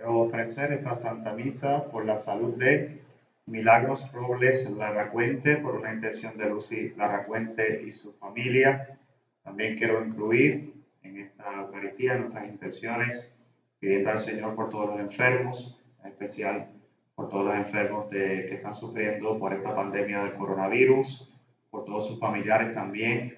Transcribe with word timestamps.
Quiero 0.00 0.20
ofrecer 0.20 0.72
esta 0.72 0.94
Santa 0.94 1.34
Misa 1.34 1.90
por 1.90 2.06
la 2.06 2.16
salud 2.16 2.54
de 2.56 3.02
Milagros 3.44 4.10
Robles 4.12 4.70
Larracuente, 4.70 5.56
por 5.56 5.74
una 5.74 5.92
intención 5.92 6.38
de 6.38 6.48
Lucy 6.48 6.88
Larracuente 6.96 7.82
y 7.86 7.92
su 7.92 8.14
familia. 8.14 8.98
También 9.42 9.76
quiero 9.76 10.02
incluir 10.02 10.72
en 11.02 11.18
esta 11.18 11.52
Eucaristía 11.52 12.16
nuestras 12.16 12.48
intenciones, 12.48 13.36
pidiendo 13.78 14.08
al 14.08 14.18
Señor 14.18 14.54
por 14.54 14.70
todos 14.70 14.88
los 14.88 15.00
enfermos, 15.00 15.78
en 16.02 16.12
especial 16.12 16.68
por 17.14 17.28
todos 17.28 17.44
los 17.44 17.56
enfermos 17.56 18.08
de, 18.08 18.46
que 18.48 18.54
están 18.54 18.74
sufriendo 18.74 19.38
por 19.38 19.52
esta 19.52 19.74
pandemia 19.74 20.22
del 20.22 20.32
coronavirus, 20.32 21.30
por 21.68 21.84
todos 21.84 22.08
sus 22.08 22.18
familiares 22.18 22.72
también. 22.72 23.34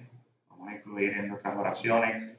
Vamos 0.47 0.69
a 0.69 0.75
incluir 0.75 1.11
en 1.11 1.27
nuestras 1.27 1.57
oraciones 1.57 2.37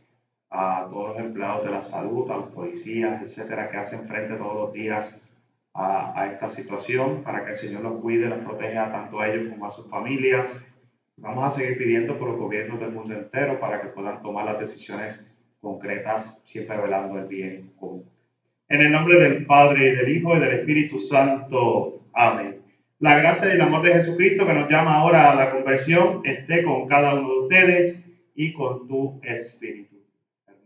a 0.55 0.87
todos 0.89 1.11
los 1.11 1.19
empleados 1.19 1.65
de 1.65 1.71
la 1.71 1.83
salud, 1.83 2.31
a 2.31 2.37
los 2.37 2.51
policías, 2.51 3.21
etcétera, 3.21 3.71
que 3.71 3.77
hacen 3.77 4.07
frente 4.07 4.37
todos 4.37 4.55
los 4.55 4.73
días 4.73 5.27
a, 5.75 6.21
a, 6.21 6.33
esta 6.33 6.49
situación 6.49 7.25
para 7.25 7.45
que 7.45 7.51
el 7.51 7.57
Señor 7.57 7.83
los 7.83 8.01
cuide, 8.01 8.29
los 8.29 8.39
proteja 8.39 8.93
tanto 8.93 9.21
a 9.21 9.29
ellos 9.29 9.51
como 9.51 9.67
a 9.67 9.71
sus 9.71 9.91
familias. 9.91 10.65
Vamos 11.17 11.45
a 11.45 11.51
seguir 11.51 11.77
pidiendo 11.77 12.17
por 12.17 12.29
los 12.29 12.39
gobiernos 12.39 12.79
del 12.79 12.93
mundo 12.93 13.15
entero 13.15 13.59
para 13.59 13.81
que 13.81 13.89
puedan 13.89 14.23
tomar 14.23 14.45
las 14.45 14.61
decisiones 14.61 15.29
concretas, 15.61 16.41
siempre 16.45 16.77
velando 16.77 17.19
el 17.19 17.27
bien 17.27 17.73
común. 17.77 18.05
En 18.69 18.81
el 18.81 18.93
nombre 18.93 19.19
del 19.19 19.47
Padre, 19.47 19.89
y 19.89 19.97
del 19.97 20.17
Hijo 20.17 20.37
y 20.37 20.41
del 20.41 20.61
Espíritu 20.61 20.99
Santo. 20.99 22.01
Amén. 22.13 22.61
La 23.01 23.19
gracia 23.19 23.49
y 23.49 23.57
el 23.57 23.61
amor 23.61 23.83
de 23.83 23.93
Jesucristo 23.93 24.47
que 24.47 24.55
nos 24.55 24.71
llama 24.71 24.95
ahora 24.95 25.33
a 25.33 25.35
la 25.35 25.51
conversión 25.51 26.23
esté 26.25 26.63
con 26.63 26.87
cada 26.87 27.15
uno 27.15 27.29
de 27.29 27.41
ustedes 27.41 28.11
y 28.37 28.53
con 28.53 28.87
tu 28.87 29.21
espíritu. 29.25 29.94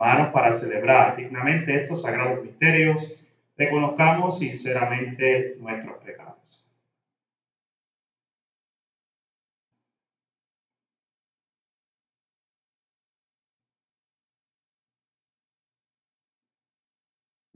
Hermanos, 0.01 0.33
para 0.33 0.53
celebrar 0.53 1.17
dignamente 1.17 1.75
estos 1.75 2.03
sagrados 2.03 2.45
misterios, 2.45 3.27
reconozcamos 3.57 4.39
sinceramente 4.39 5.57
nuestros 5.59 5.97
pecados. 6.05 6.39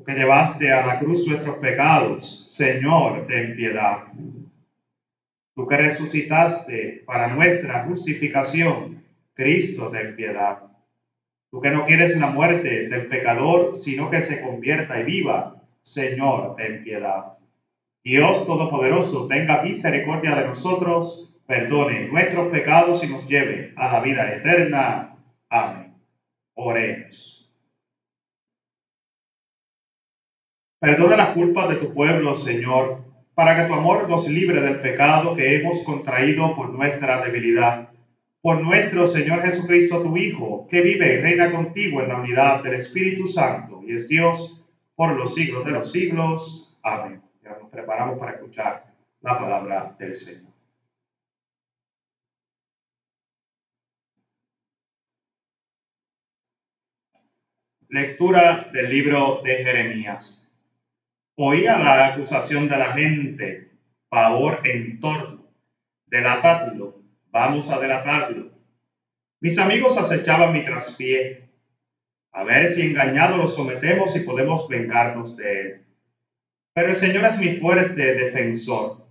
que 0.05 0.15
llevaste 0.15 0.73
a 0.73 0.85
la 0.85 0.99
cruz 0.99 1.27
nuestros 1.29 1.59
pecados, 1.59 2.53
Señor, 2.53 3.27
ten 3.29 3.55
piedad. 3.55 4.09
Tú 5.55 5.67
que 5.67 5.77
resucitaste 5.77 7.05
para 7.07 7.29
nuestra 7.29 7.85
justificación, 7.85 9.05
Cristo, 9.35 9.91
ten 9.91 10.17
piedad. 10.17 10.72
Tú 11.53 11.61
que 11.61 11.71
no 11.71 11.85
quieres 11.85 12.19
la 12.19 12.31
muerte 12.31 12.89
del 12.89 13.09
pecador, 13.09 13.77
sino 13.77 14.09
que 14.09 14.23
se 14.23 14.43
convierta 14.43 14.99
y 14.99 15.05
viva, 15.05 15.63
Señor, 15.83 16.57
ten 16.57 16.83
piedad. 16.83 17.35
Dios 18.03 18.47
Todopoderoso, 18.47 19.29
tenga 19.29 19.63
misericordia 19.63 20.35
de 20.35 20.47
nosotros, 20.47 21.39
perdone 21.47 22.09
nuestros 22.09 22.51
pecados 22.51 23.05
y 23.05 23.09
nos 23.09 23.29
lleve 23.29 23.75
a 23.77 23.93
la 23.93 24.01
vida 24.01 24.33
eterna. 24.33 25.19
Amén. 25.51 25.95
Oremos. 26.55 27.53
Perdona 30.81 31.17
las 31.17 31.35
culpas 31.35 31.69
de 31.69 31.77
tu 31.77 31.93
pueblo, 31.93 32.35
Señor, 32.35 33.05
para 33.35 33.55
que 33.57 33.69
tu 33.69 33.75
amor 33.75 34.09
nos 34.09 34.27
libre 34.27 34.63
del 34.63 34.81
pecado 34.81 35.37
que 35.37 35.57
hemos 35.57 35.85
contraído 35.85 36.57
por 36.57 36.71
nuestra 36.71 37.23
debilidad. 37.23 37.92
Por 38.43 38.61
nuestro 38.61 39.07
Señor 39.07 39.41
Jesucristo, 39.43 40.03
tu 40.03 40.17
Hijo, 40.17 40.67
que 40.69 40.81
vive 40.81 41.15
y 41.15 41.21
reina 41.21 41.53
contigo 41.53 42.03
en 42.03 42.09
la 42.09 42.17
unidad 42.17 42.61
del 42.65 42.75
Espíritu 42.75 43.29
Santo 43.29 43.81
y 43.87 43.95
es 43.95 44.09
Dios 44.09 44.67
por 44.97 45.17
los 45.17 45.33
siglos 45.33 45.65
de 45.65 45.71
los 45.71 45.93
siglos. 45.93 46.77
Amén. 46.83 47.23
Ya 47.41 47.57
nos 47.57 47.71
preparamos 47.71 48.19
para 48.19 48.33
escuchar 48.33 48.93
la 49.21 49.39
palabra 49.39 49.95
del 49.97 50.17
Señor. 50.17 50.51
Lectura 57.91 58.71
del 58.73 58.91
libro 58.91 59.41
de 59.45 59.55
Jeremías. 59.55 60.53
Oía 61.37 61.79
la 61.79 62.07
acusación 62.07 62.69
de 62.69 62.77
la 62.77 62.93
gente, 62.93 63.71
pavor 64.09 64.67
en 64.67 64.99
torno, 64.99 65.47
delatadlo, 66.07 67.02
vamos 67.33 67.71
a 67.71 67.81
delatarlo. 67.81 68.53
Mis 69.41 69.59
amigos 69.59 69.99
acechaban 69.99 70.53
mi 70.53 70.65
traspié, 70.65 71.49
a 72.31 72.45
ver 72.45 72.69
si 72.69 72.91
engañado 72.91 73.37
lo 73.37 73.49
sometemos 73.49 74.15
y 74.17 74.21
podemos 74.21 74.69
vengarnos 74.69 75.37
de 75.37 75.61
él. 75.61 75.87
Pero 76.75 76.89
el 76.89 76.95
Señor 76.95 77.25
es 77.25 77.39
mi 77.39 77.57
fuerte 77.57 78.15
defensor. 78.15 79.07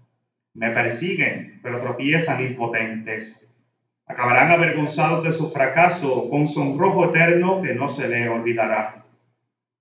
Me 0.54 0.72
persiguen, 0.72 1.60
pero 1.62 1.80
tropiezan 1.80 2.42
impotentes. 2.42 3.58
Acabarán 4.06 4.52
avergonzados 4.52 5.24
de 5.24 5.32
su 5.32 5.52
fracaso 5.52 6.30
con 6.30 6.48
sonrojo 6.48 7.10
eterno 7.10 7.62
que 7.62 7.74
no 7.74 7.88
se 7.88 8.08
le 8.08 8.30
olvidará. 8.30 9.06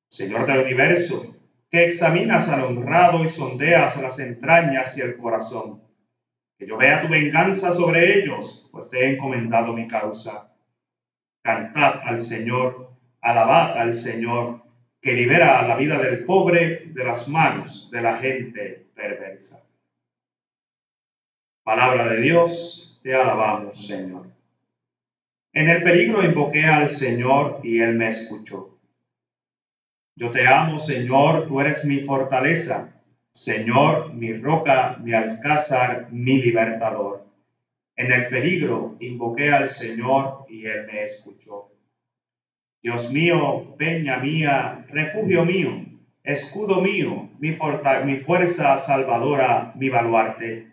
Señor 0.08 0.46
del 0.46 0.64
universo, 0.64 1.36
que 1.70 1.84
examinas 1.84 2.48
al 2.48 2.64
honrado 2.64 3.24
y 3.24 3.28
sondeas 3.28 4.00
las 4.00 4.18
entrañas 4.18 4.96
y 4.98 5.00
el 5.00 5.16
corazón. 5.16 5.89
Que 6.60 6.66
yo 6.66 6.76
vea 6.76 7.00
tu 7.00 7.08
venganza 7.08 7.72
sobre 7.72 8.18
ellos, 8.18 8.68
pues 8.70 8.90
te 8.90 9.00
he 9.00 9.14
encomendado 9.14 9.72
mi 9.72 9.88
causa. 9.88 10.52
Cantad 11.42 12.02
al 12.04 12.18
Señor, 12.18 12.90
alabad 13.22 13.78
al 13.78 13.92
Señor, 13.92 14.60
que 15.00 15.14
libera 15.14 15.66
la 15.66 15.74
vida 15.74 15.96
del 15.96 16.22
pobre 16.26 16.82
de 16.88 17.02
las 17.02 17.28
manos 17.28 17.90
de 17.90 18.02
la 18.02 18.12
gente 18.12 18.88
perversa. 18.94 19.64
Palabra 21.62 22.10
de 22.10 22.20
Dios, 22.20 23.00
te 23.02 23.14
alabamos, 23.14 23.86
Señor. 23.86 24.26
En 25.54 25.70
el 25.70 25.82
peligro 25.82 26.22
invoqué 26.22 26.66
al 26.66 26.90
Señor 26.90 27.60
y 27.62 27.80
Él 27.80 27.94
me 27.94 28.08
escuchó. 28.08 28.78
Yo 30.14 30.30
te 30.30 30.46
amo, 30.46 30.78
Señor, 30.78 31.48
tú 31.48 31.58
eres 31.62 31.86
mi 31.86 32.00
fortaleza, 32.00 32.99
Señor, 33.32 34.12
mi 34.12 34.32
roca, 34.32 34.96
mi 35.00 35.12
alcázar, 35.12 36.06
mi 36.10 36.38
libertador. 36.38 37.22
En 37.96 38.10
el 38.10 38.28
peligro 38.28 38.96
invoqué 38.98 39.50
al 39.52 39.68
Señor 39.68 40.44
y 40.48 40.66
Él 40.66 40.84
me 40.86 41.04
escuchó. 41.04 41.66
Dios 42.82 43.12
mío, 43.12 43.76
peña 43.78 44.18
mía, 44.18 44.84
refugio 44.88 45.44
mío, 45.44 45.70
escudo 46.24 46.80
mío, 46.80 47.28
mi, 47.38 47.56
mi 48.04 48.16
fuerza 48.18 48.78
salvadora, 48.78 49.70
mi 49.74 49.88
baluarte. 49.88 50.66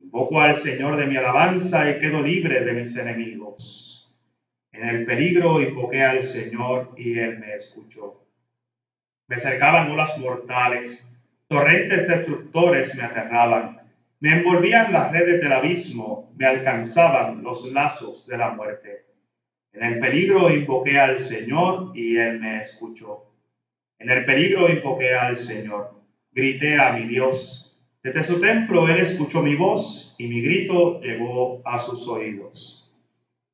Invoco 0.00 0.40
al 0.40 0.56
Señor 0.56 0.96
de 0.96 1.06
mi 1.06 1.16
alabanza 1.16 1.88
y 1.88 1.98
quedo 1.98 2.20
libre 2.20 2.62
de 2.64 2.72
mis 2.74 2.94
enemigos. 2.96 4.10
En 4.72 4.84
el 4.84 5.04
peligro 5.06 5.60
invoqué 5.60 6.02
al 6.02 6.20
Señor 6.20 6.92
y 6.96 7.16
Él 7.18 7.38
me 7.38 7.54
escuchó. 7.54 8.12
Me 9.28 9.38
cercaban 9.38 9.88
olas 9.88 10.18
mortales, 10.18 11.13
torrentes 11.54 12.08
destructores 12.08 12.96
me 12.96 13.04
aterraban, 13.04 13.80
me 14.18 14.38
envolvían 14.38 14.92
las 14.92 15.12
redes 15.12 15.40
del 15.40 15.52
abismo, 15.52 16.32
me 16.36 16.46
alcanzaban 16.46 17.44
los 17.44 17.72
lazos 17.72 18.26
de 18.26 18.36
la 18.36 18.50
muerte. 18.50 19.04
En 19.72 19.84
el 19.84 20.00
peligro 20.00 20.50
invoqué 20.52 20.98
al 20.98 21.16
Señor 21.16 21.92
y 21.94 22.16
Él 22.16 22.40
me 22.40 22.58
escuchó. 22.58 23.30
En 24.00 24.10
el 24.10 24.24
peligro 24.24 24.68
invoqué 24.68 25.14
al 25.14 25.36
Señor, 25.36 25.94
grité 26.32 26.76
a 26.76 26.94
mi 26.94 27.06
Dios. 27.06 27.80
Desde 28.02 28.24
su 28.24 28.40
templo 28.40 28.88
Él 28.88 28.98
escuchó 28.98 29.40
mi 29.40 29.54
voz 29.54 30.16
y 30.18 30.26
mi 30.26 30.42
grito 30.42 31.00
llegó 31.02 31.62
a 31.64 31.78
sus 31.78 32.08
oídos. 32.08 32.92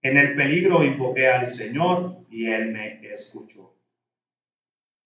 En 0.00 0.16
el 0.16 0.34
peligro 0.36 0.82
invoqué 0.82 1.28
al 1.28 1.46
Señor 1.46 2.16
y 2.30 2.46
Él 2.46 2.72
me 2.72 3.06
escuchó. 3.12 3.74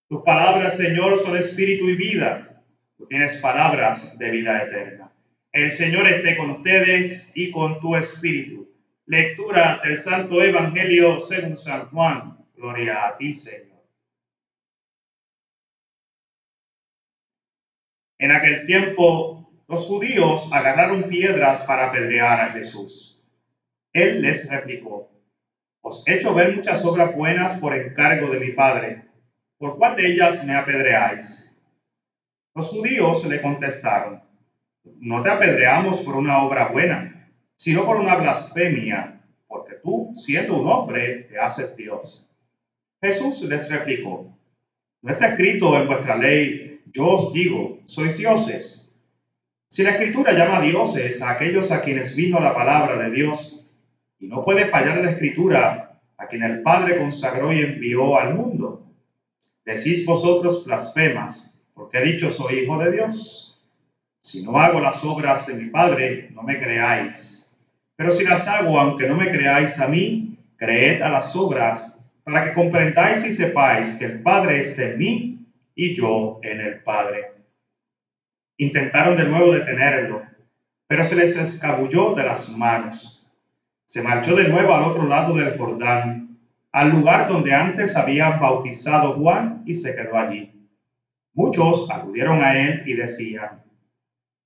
Tus 0.07 0.23
palabras, 0.23 0.77
Señor, 0.77 1.17
son 1.17 1.37
espíritu 1.37 1.89
y 1.89 1.97
vida. 1.97 2.54
Tú 2.97 3.07
tienes 3.07 3.37
palabras 3.37 4.17
de 4.17 4.31
vida 4.31 4.63
eterna. 4.63 5.11
El 5.51 5.71
Señor 5.71 6.07
esté 6.07 6.35
con 6.37 6.49
ustedes 6.51 7.31
y 7.35 7.51
con 7.51 7.79
tu 7.79 7.95
espíritu. 7.95 8.69
Lectura 9.05 9.81
del 9.83 9.97
Santo 9.97 10.41
Evangelio 10.41 11.19
según 11.19 11.57
San 11.57 11.85
Juan. 11.89 12.37
Gloria 12.55 13.07
a 13.07 13.17
ti, 13.17 13.31
Señor. 13.33 13.83
En 18.17 18.31
aquel 18.31 18.65
tiempo, 18.65 19.49
los 19.67 19.85
judíos 19.85 20.51
agarraron 20.53 21.03
piedras 21.03 21.61
para 21.61 21.87
apedrear 21.87 22.39
a 22.41 22.51
Jesús. 22.51 23.27
Él 23.93 24.21
les 24.21 24.49
replicó, 24.49 25.09
os 25.81 26.07
he 26.07 26.15
hecho 26.15 26.33
ver 26.33 26.55
muchas 26.55 26.83
obras 26.85 27.15
buenas 27.15 27.59
por 27.59 27.75
encargo 27.75 28.29
de 28.29 28.39
mi 28.39 28.51
Padre 28.51 29.05
¿por 29.57 29.77
cuál 29.77 29.95
de 29.95 30.07
ellas 30.07 30.45
me 30.45 30.55
apedreáis? 30.55 31.44
Los 32.55 32.69
judíos 32.69 33.25
le 33.25 33.41
contestaron, 33.41 34.23
no 35.01 35.21
te 35.21 35.29
apedreamos 35.29 35.99
por 35.99 36.15
una 36.15 36.41
obra 36.41 36.69
buena, 36.69 37.29
sino 37.57 37.83
por 37.85 37.97
una 37.97 38.15
blasfemia, 38.15 39.21
porque 39.45 39.73
tú, 39.83 40.13
siendo 40.15 40.61
un 40.61 40.71
hombre, 40.71 41.27
te 41.29 41.37
haces 41.37 41.75
Dios. 41.75 42.29
Jesús 43.01 43.41
les 43.41 43.69
replicó, 43.69 44.33
no 45.01 45.11
está 45.11 45.27
escrito 45.27 45.77
en 45.77 45.85
vuestra 45.85 46.15
ley, 46.15 46.81
yo 46.93 47.09
os 47.09 47.33
digo, 47.33 47.79
sois 47.87 48.17
dioses. 48.17 48.97
Si 49.67 49.83
la 49.83 49.91
escritura 49.91 50.31
llama 50.31 50.61
dioses 50.61 51.21
a 51.21 51.31
aquellos 51.31 51.73
a 51.73 51.81
quienes 51.81 52.15
vino 52.15 52.39
la 52.39 52.55
palabra 52.55 52.97
de 53.03 53.11
Dios, 53.13 53.75
y 54.17 54.27
no 54.27 54.45
puede 54.45 54.63
fallar 54.63 54.99
la 54.99 55.11
escritura 55.11 55.99
a 56.15 56.27
quien 56.27 56.43
el 56.43 56.61
Padre 56.61 56.97
consagró 56.97 57.51
y 57.51 57.59
envió 57.59 58.17
al 58.17 58.33
mundo, 58.33 58.93
decís 59.65 60.05
vosotros 60.05 60.63
blasfemas, 60.63 61.54
porque 61.75 61.99
he 61.99 62.05
dicho 62.05 62.31
soy 62.31 62.59
hijo 62.59 62.79
de 62.79 62.91
Dios. 62.91 63.63
Si 64.21 64.43
no 64.43 64.57
hago 64.59 64.79
las 64.79 65.03
obras 65.03 65.45
de 65.45 65.53
mi 65.55 65.69
Padre, 65.69 66.29
no 66.33 66.41
me 66.41 66.57
creáis. 66.57 67.55
Pero 67.95 68.11
si 68.11 68.23
las 68.23 68.47
hago, 68.47 68.79
aunque 68.79 69.07
no 69.07 69.15
me 69.15 69.29
creáis 69.29 69.79
a 69.79 69.87
mí, 69.89 70.39
creed 70.57 71.01
a 71.03 71.09
las 71.09 71.35
obras, 71.35 72.09
para 72.23 72.43
que 72.43 72.53
comprendáis 72.53 73.23
y 73.25 73.31
sepáis 73.31 73.99
que 73.99 74.05
el 74.05 74.23
Padre 74.23 74.59
está 74.59 74.83
en 74.83 74.97
mí 74.97 75.45
y 75.75 75.93
yo 75.93 76.39
en 76.41 76.61
el 76.61 76.79
Padre. 76.81 77.33
Intentaron 78.57 79.15
de 79.15 79.25
nuevo 79.25 79.51
detenerlo, 79.51 80.23
pero 80.87 81.03
se 81.03 81.15
les 81.15 81.37
escabulló 81.37 82.15
de 82.15 82.23
las 82.23 82.49
manos. 82.57 83.27
Se 83.85 84.01
marchó 84.01 84.35
de 84.35 84.47
nuevo 84.47 84.73
al 84.73 84.85
otro 84.85 85.05
lado 85.05 85.35
del 85.35 85.57
Jordán, 85.57 86.39
al 86.71 86.89
lugar 86.89 87.27
donde 87.27 87.53
antes 87.53 87.95
había 87.95 88.31
bautizado 88.31 89.13
Juan 89.13 89.61
y 89.65 89.73
se 89.73 89.95
quedó 89.95 90.17
allí. 90.17 90.54
Muchos 91.35 91.91
acudieron 91.91 92.41
a 92.41 92.57
él 92.57 92.83
y 92.85 92.93
decían, 92.93 93.61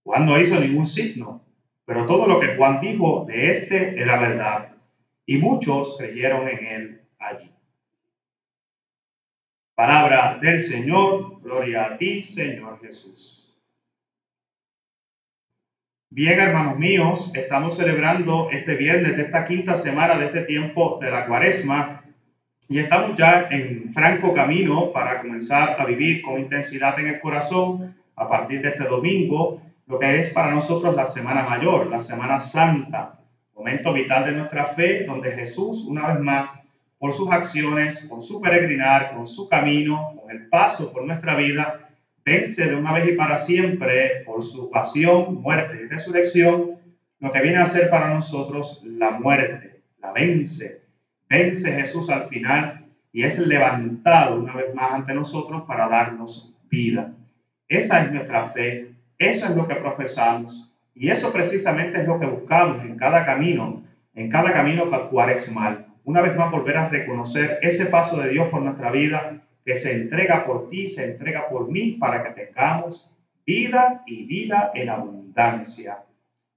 Juan 0.03 0.25
no 0.25 0.39
hizo 0.39 0.59
ningún 0.59 0.87
signo, 0.87 1.45
pero 1.85 2.07
todo 2.07 2.25
lo 2.25 2.39
que 2.39 2.55
Juan 2.55 2.81
dijo 2.81 3.25
de 3.27 3.51
éste 3.51 4.01
era 4.01 4.19
verdad, 4.19 4.75
y 5.23 5.37
muchos 5.37 5.97
creyeron 5.99 6.47
en 6.47 6.65
él 6.65 7.01
allí. 7.19 7.51
Palabra 9.75 10.39
del 10.41 10.57
Señor, 10.57 11.39
gloria 11.41 11.85
a 11.85 11.97
ti, 11.97 12.23
Señor 12.23 12.79
Jesús. 12.81 13.55
Bien, 16.09 16.39
hermanos 16.39 16.79
míos, 16.79 17.31
estamos 17.35 17.77
celebrando 17.77 18.49
este 18.51 18.75
viernes 18.75 19.15
de 19.15 19.23
esta 19.23 19.45
quinta 19.45 19.75
semana 19.75 20.17
de 20.17 20.25
este 20.25 20.41
tiempo 20.41 20.97
de 20.99 21.11
la 21.11 21.27
cuaresma 21.27 22.03
y 22.69 22.77
estamos 22.77 23.17
ya 23.17 23.47
en 23.49 23.91
franco 23.91 24.31
camino 24.31 24.91
para 24.93 25.21
comenzar 25.21 25.75
a 25.79 25.85
vivir 25.85 26.21
con 26.21 26.39
intensidad 26.39 26.99
en 26.99 27.07
el 27.07 27.19
corazón 27.19 27.95
a 28.15 28.29
partir 28.29 28.61
de 28.61 28.69
este 28.69 28.83
domingo, 28.83 29.59
lo 29.87 29.97
que 29.97 30.19
es 30.19 30.29
para 30.29 30.51
nosotros 30.51 30.95
la 30.95 31.07
Semana 31.07 31.41
Mayor, 31.49 31.87
la 31.87 31.99
Semana 31.99 32.39
Santa, 32.39 33.19
momento 33.55 33.91
vital 33.91 34.23
de 34.23 34.33
nuestra 34.33 34.65
fe, 34.65 35.03
donde 35.05 35.31
Jesús 35.31 35.85
una 35.85 36.09
vez 36.09 36.19
más 36.19 36.63
por 36.99 37.11
sus 37.11 37.31
acciones, 37.31 38.05
con 38.07 38.21
su 38.21 38.39
peregrinar, 38.39 39.15
con 39.15 39.25
su 39.25 39.49
camino, 39.49 40.13
con 40.21 40.29
el 40.29 40.47
paso 40.47 40.93
por 40.93 41.03
nuestra 41.05 41.35
vida, 41.35 41.89
vence 42.23 42.67
de 42.67 42.75
una 42.75 42.93
vez 42.93 43.07
y 43.07 43.13
para 43.13 43.39
siempre 43.39 44.21
por 44.27 44.43
su 44.43 44.69
pasión, 44.69 45.41
muerte 45.41 45.81
y 45.81 45.87
resurrección, 45.87 46.77
lo 47.19 47.31
que 47.31 47.41
viene 47.41 47.57
a 47.57 47.65
ser 47.65 47.89
para 47.89 48.13
nosotros 48.13 48.83
la 48.85 49.09
muerte, 49.09 49.81
la 49.99 50.11
vence. 50.11 50.78
Vence 51.29 51.71
Jesús 51.71 52.09
al 52.09 52.27
final 52.27 52.85
y 53.13 53.23
es 53.23 53.39
levantado 53.39 54.39
una 54.39 54.53
vez 54.53 54.73
más 54.73 54.93
ante 54.93 55.13
nosotros 55.13 55.63
para 55.67 55.87
darnos 55.87 56.55
vida. 56.69 57.13
Esa 57.67 58.03
es 58.03 58.11
nuestra 58.11 58.43
fe, 58.43 58.91
eso 59.17 59.45
es 59.45 59.55
lo 59.55 59.67
que 59.67 59.75
profesamos 59.75 60.71
y 60.95 61.09
eso 61.09 61.31
precisamente 61.31 62.01
es 62.01 62.07
lo 62.07 62.19
que 62.19 62.25
buscamos 62.25 62.83
en 62.83 62.97
cada 62.97 63.25
camino, 63.25 63.83
en 64.15 64.29
cada 64.29 64.51
camino 64.51 64.87
mal 65.53 65.85
una 66.09 66.21
vez 66.21 66.35
más 66.35 66.51
volver 66.51 66.75
a 66.75 66.89
reconocer 66.89 67.59
ese 67.61 67.85
paso 67.85 68.19
de 68.19 68.29
Dios 68.29 68.47
por 68.49 68.63
nuestra 68.63 68.89
vida, 68.89 69.41
que 69.63 69.75
se 69.75 70.01
entrega 70.01 70.43
por 70.43 70.69
ti, 70.69 70.87
se 70.87 71.11
entrega 71.11 71.47
por 71.49 71.69
mí, 71.69 71.91
para 71.99 72.23
que 72.23 72.45
tengamos 72.45 73.11
vida 73.45 74.01
y 74.07 74.25
vida 74.25 74.71
en 74.73 74.89
abundancia. 74.89 75.99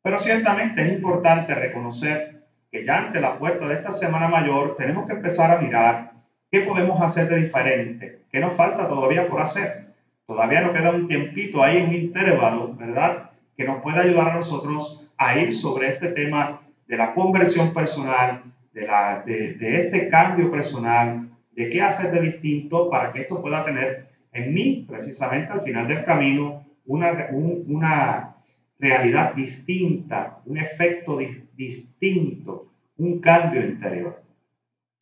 Pero 0.03 0.19
ciertamente 0.19 0.81
es 0.81 0.93
importante 0.93 1.55
reconocer 1.55 2.42
que 2.73 2.87
ya 2.87 2.99
ante 2.99 3.21
la 3.21 3.39
puerta 3.39 3.69
de 3.69 3.75
esta 3.75 3.93
Semana 3.93 4.29
Mayor 4.29 4.77
tenemos 4.79 5.07
que 5.07 5.13
empezar 5.13 5.51
a 5.51 5.61
mirar 5.61 6.13
qué 6.51 6.63
podemos 6.63 7.01
hacer 7.03 7.29
de 7.29 7.43
diferente, 7.43 8.21
qué 8.33 8.41
nos 8.41 8.55
falta 8.55 8.89
todavía 8.89 9.29
por 9.29 9.43
hacer. 9.43 9.93
Todavía 10.27 10.63
nos 10.63 10.75
queda 10.75 10.91
un 10.91 11.07
tiempito 11.07 11.63
ahí, 11.63 11.83
un 11.83 11.95
intervalo, 11.95 12.75
¿verdad? 12.75 13.31
Que 13.57 13.65
nos 13.65 13.83
puede 13.83 14.01
ayudar 14.01 14.31
a 14.31 14.35
nosotros 14.35 15.07
a 15.19 15.39
ir 15.39 15.55
sobre 15.55 15.89
este 15.89 16.09
tema 16.09 16.63
de 16.87 16.97
la 16.97 17.13
conversión 17.13 17.75
personal, 17.75 18.43
de, 18.73 18.87
la, 18.87 19.23
de, 19.27 19.57
este 19.61 20.09
cambio 20.09 20.51
personal, 20.51 21.29
de 21.51 21.69
qué 21.69 21.83
hacer 21.83 22.11
de 22.11 22.23
distinto 22.23 22.89
para 22.89 23.13
que 23.13 23.21
esto 23.21 23.43
pueda 23.43 23.67
tener 23.67 24.09
en 24.33 24.55
mí, 24.55 24.87
precisamente 24.89 25.53
al 25.53 25.61
final 25.61 25.87
del 25.87 26.05
camino, 26.05 26.65
una, 26.87 27.29
una 27.31 28.32
realidad 28.83 29.33
distinta, 29.35 30.41
un 30.45 30.59
efecto 30.59 31.19
distinto, 31.55 32.67
un 32.97 33.21
cambio 33.21 33.65
interior. 33.65 34.21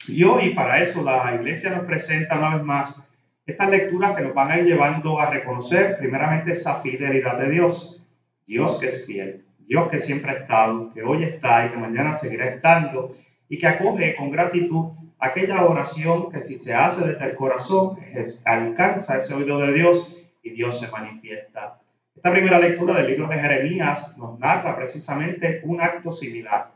Y 0.07 0.23
hoy 0.23 0.55
para 0.55 0.83
eso 0.83 1.03
la 1.03 1.35
iglesia 1.35 1.71
nos 1.71 1.87
presenta 1.87 2.39
una 2.39 2.57
vez 2.57 2.65
más 2.65 3.09
estas 3.47 3.71
lecturas 3.71 4.15
que 4.15 4.23
nos 4.23 4.35
van 4.35 4.51
a 4.51 4.59
ir 4.59 4.67
llevando 4.67 5.19
a 5.19 5.31
reconocer 5.31 5.97
primeramente 5.99 6.51
esa 6.51 6.83
fidelidad 6.83 7.39
de 7.39 7.51
Dios. 7.51 8.07
Dios 8.47 8.79
que 8.79 8.89
es 8.89 9.07
fiel, 9.07 9.47
Dios 9.61 9.89
que 9.89 9.99
siempre 9.99 10.33
ha 10.33 10.35
estado, 10.35 10.93
que 10.93 11.03
hoy 11.03 11.25
está 11.25 11.65
y 11.65 11.71
que 11.71 11.77
mañana 11.79 12.13
seguirá 12.13 12.47
estando 12.47 13.17
y 13.49 13.57
que 13.57 13.67
acoge 13.67 14.15
con 14.15 14.31
gratitud 14.31 14.91
aquella 15.19 15.65
oración 15.65 16.31
que 16.31 16.41
si 16.41 16.55
se 16.55 16.75
hace 16.75 17.09
desde 17.09 17.25
el 17.25 17.35
corazón 17.35 17.97
alcanza 18.45 19.17
ese 19.17 19.35
oído 19.35 19.59
de 19.59 19.73
Dios 19.73 20.21
y 20.43 20.51
Dios 20.51 20.81
se 20.81 20.91
manifiesta. 20.91 21.80
Esta 22.21 22.33
primera 22.33 22.59
lectura 22.59 22.93
del 22.93 23.07
libro 23.07 23.29
de 23.29 23.39
Jeremías 23.39 24.19
nos 24.19 24.39
narra 24.39 24.77
precisamente 24.77 25.63
un 25.65 25.81
acto 25.81 26.11
similar. 26.11 26.71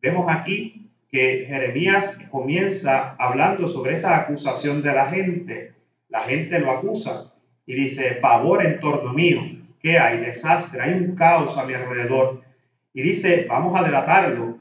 Vemos 0.00 0.26
aquí 0.26 0.90
que 1.10 1.44
Jeremías 1.46 2.18
comienza 2.30 3.14
hablando 3.18 3.68
sobre 3.68 3.92
esa 3.92 4.16
acusación 4.16 4.80
de 4.80 4.94
la 4.94 5.04
gente. 5.04 5.74
La 6.08 6.20
gente 6.20 6.60
lo 6.60 6.72
acusa 6.72 7.34
y 7.66 7.74
dice, 7.74 8.14
favor 8.14 8.64
en 8.64 8.80
torno 8.80 9.12
mío, 9.12 9.42
que 9.82 9.98
hay 9.98 10.16
desastre, 10.20 10.80
hay 10.80 10.94
un 10.94 11.14
caos 11.14 11.58
a 11.58 11.66
mi 11.66 11.74
alrededor. 11.74 12.42
Y 12.94 13.02
dice, 13.02 13.44
vamos 13.46 13.78
a 13.78 13.84
delatarlo, 13.84 14.56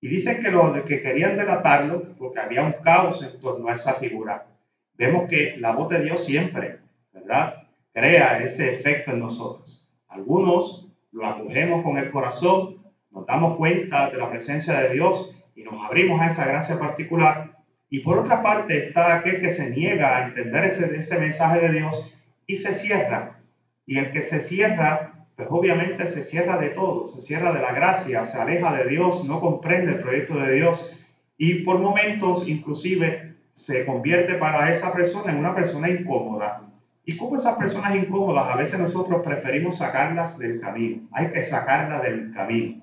y 0.00 0.08
dicen 0.08 0.42
que 0.42 0.50
los 0.50 0.72
que 0.84 1.02
querían 1.02 1.36
delatarlo 1.36 2.14
porque 2.16 2.40
había 2.40 2.62
un 2.62 2.82
caos 2.82 3.22
en 3.22 3.38
torno 3.38 3.68
a 3.68 3.74
esa 3.74 3.92
figura. 3.96 4.46
Vemos 4.94 5.28
que 5.28 5.56
la 5.58 5.72
voz 5.72 5.90
de 5.90 6.02
Dios 6.02 6.24
siempre, 6.24 6.78
¿verdad? 7.12 7.68
Crea 7.92 8.38
ese 8.42 8.74
efecto 8.74 9.12
en 9.12 9.20
nosotros. 9.20 9.88
Algunos 10.08 10.88
lo 11.12 11.26
acogemos 11.26 11.82
con 11.82 11.98
el 11.98 12.10
corazón, 12.10 12.76
nos 13.10 13.26
damos 13.26 13.56
cuenta 13.56 14.10
de 14.10 14.18
la 14.18 14.30
presencia 14.30 14.80
de 14.80 14.90
Dios 14.90 15.36
y 15.54 15.62
nos 15.62 15.82
abrimos 15.84 16.20
a 16.20 16.26
esa 16.26 16.46
gracia 16.46 16.78
particular. 16.78 17.58
Y 17.88 18.00
por 18.00 18.18
otra 18.18 18.42
parte 18.42 18.86
está 18.86 19.16
aquel 19.16 19.40
que 19.40 19.48
se 19.48 19.70
niega 19.70 20.16
a 20.16 20.26
entender 20.26 20.64
ese, 20.64 20.96
ese 20.96 21.18
mensaje 21.18 21.60
de 21.60 21.72
Dios 21.72 22.18
y 22.46 22.56
se 22.56 22.74
cierra. 22.74 23.40
Y 23.86 23.98
el 23.98 24.12
que 24.12 24.22
se 24.22 24.38
cierra 24.38 25.20
pues 25.40 25.48
obviamente 25.52 26.06
se 26.06 26.22
cierra 26.22 26.58
de 26.58 26.68
todo, 26.68 27.08
se 27.08 27.22
cierra 27.22 27.50
de 27.54 27.62
la 27.62 27.72
gracia, 27.72 28.26
se 28.26 28.38
aleja 28.38 28.74
de 28.74 28.90
Dios, 28.90 29.24
no 29.24 29.40
comprende 29.40 29.92
el 29.92 30.02
proyecto 30.02 30.38
de 30.38 30.52
Dios 30.52 30.94
y 31.38 31.62
por 31.62 31.78
momentos 31.78 32.46
inclusive 32.46 33.36
se 33.54 33.86
convierte 33.86 34.34
para 34.34 34.70
esta 34.70 34.92
persona 34.92 35.32
en 35.32 35.38
una 35.38 35.54
persona 35.54 35.88
incómoda. 35.88 36.69
Y 37.04 37.16
como 37.16 37.36
esas 37.36 37.58
personas 37.58 37.96
incómodas 37.96 38.46
a 38.48 38.56
veces 38.56 38.78
nosotros 38.78 39.22
preferimos 39.24 39.78
sacarlas 39.78 40.38
del 40.38 40.60
camino, 40.60 41.08
hay 41.12 41.32
que 41.32 41.42
sacarlas 41.42 42.02
del 42.02 42.32
camino. 42.32 42.82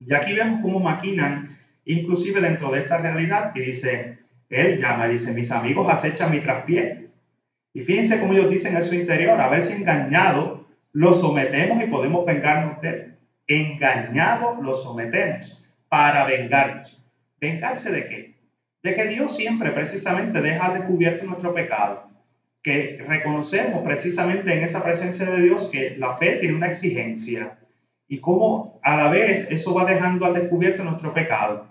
Y 0.00 0.14
aquí 0.14 0.34
vemos 0.34 0.60
cómo 0.60 0.80
maquinan, 0.80 1.58
inclusive 1.84 2.40
dentro 2.40 2.70
de 2.70 2.80
esta 2.80 2.98
realidad, 2.98 3.52
y 3.54 3.60
dice, 3.60 4.18
él 4.48 4.78
llama, 4.78 5.08
dice, 5.08 5.34
mis 5.34 5.50
amigos 5.50 5.88
acechan 5.88 6.30
mi 6.30 6.40
traspié. 6.40 7.10
Y 7.72 7.82
fíjense 7.82 8.20
cómo 8.20 8.32
ellos 8.32 8.50
dicen 8.50 8.76
en 8.76 8.82
su 8.82 8.94
interior, 8.94 9.40
haberse 9.40 9.76
engañado 9.76 10.66
lo 10.92 11.12
sometemos 11.12 11.82
y 11.82 11.86
podemos 11.86 12.24
vengarnos 12.24 12.80
de 12.80 12.88
él. 12.88 13.18
Engañado 13.46 14.60
lo 14.62 14.74
sometemos 14.74 15.64
para 15.88 16.24
vengarnos. 16.24 17.06
¿Vengarse 17.40 17.92
de 17.92 18.08
qué? 18.08 18.34
De 18.82 18.94
que 18.94 19.06
Dios 19.06 19.36
siempre 19.36 19.70
precisamente 19.70 20.40
deja 20.40 20.72
descubierto 20.72 21.24
nuestro 21.24 21.54
pecado, 21.54 22.07
que 22.68 23.02
reconocemos 23.08 23.82
precisamente 23.82 24.52
en 24.52 24.62
esa 24.62 24.84
presencia 24.84 25.24
de 25.24 25.40
Dios 25.40 25.70
que 25.72 25.96
la 25.96 26.18
fe 26.18 26.36
tiene 26.36 26.54
una 26.54 26.66
exigencia 26.66 27.58
y 28.06 28.20
cómo 28.20 28.78
a 28.82 28.94
la 28.94 29.08
vez 29.08 29.50
eso 29.50 29.74
va 29.74 29.86
dejando 29.86 30.26
al 30.26 30.34
descubierto 30.34 30.84
nuestro 30.84 31.14
pecado. 31.14 31.66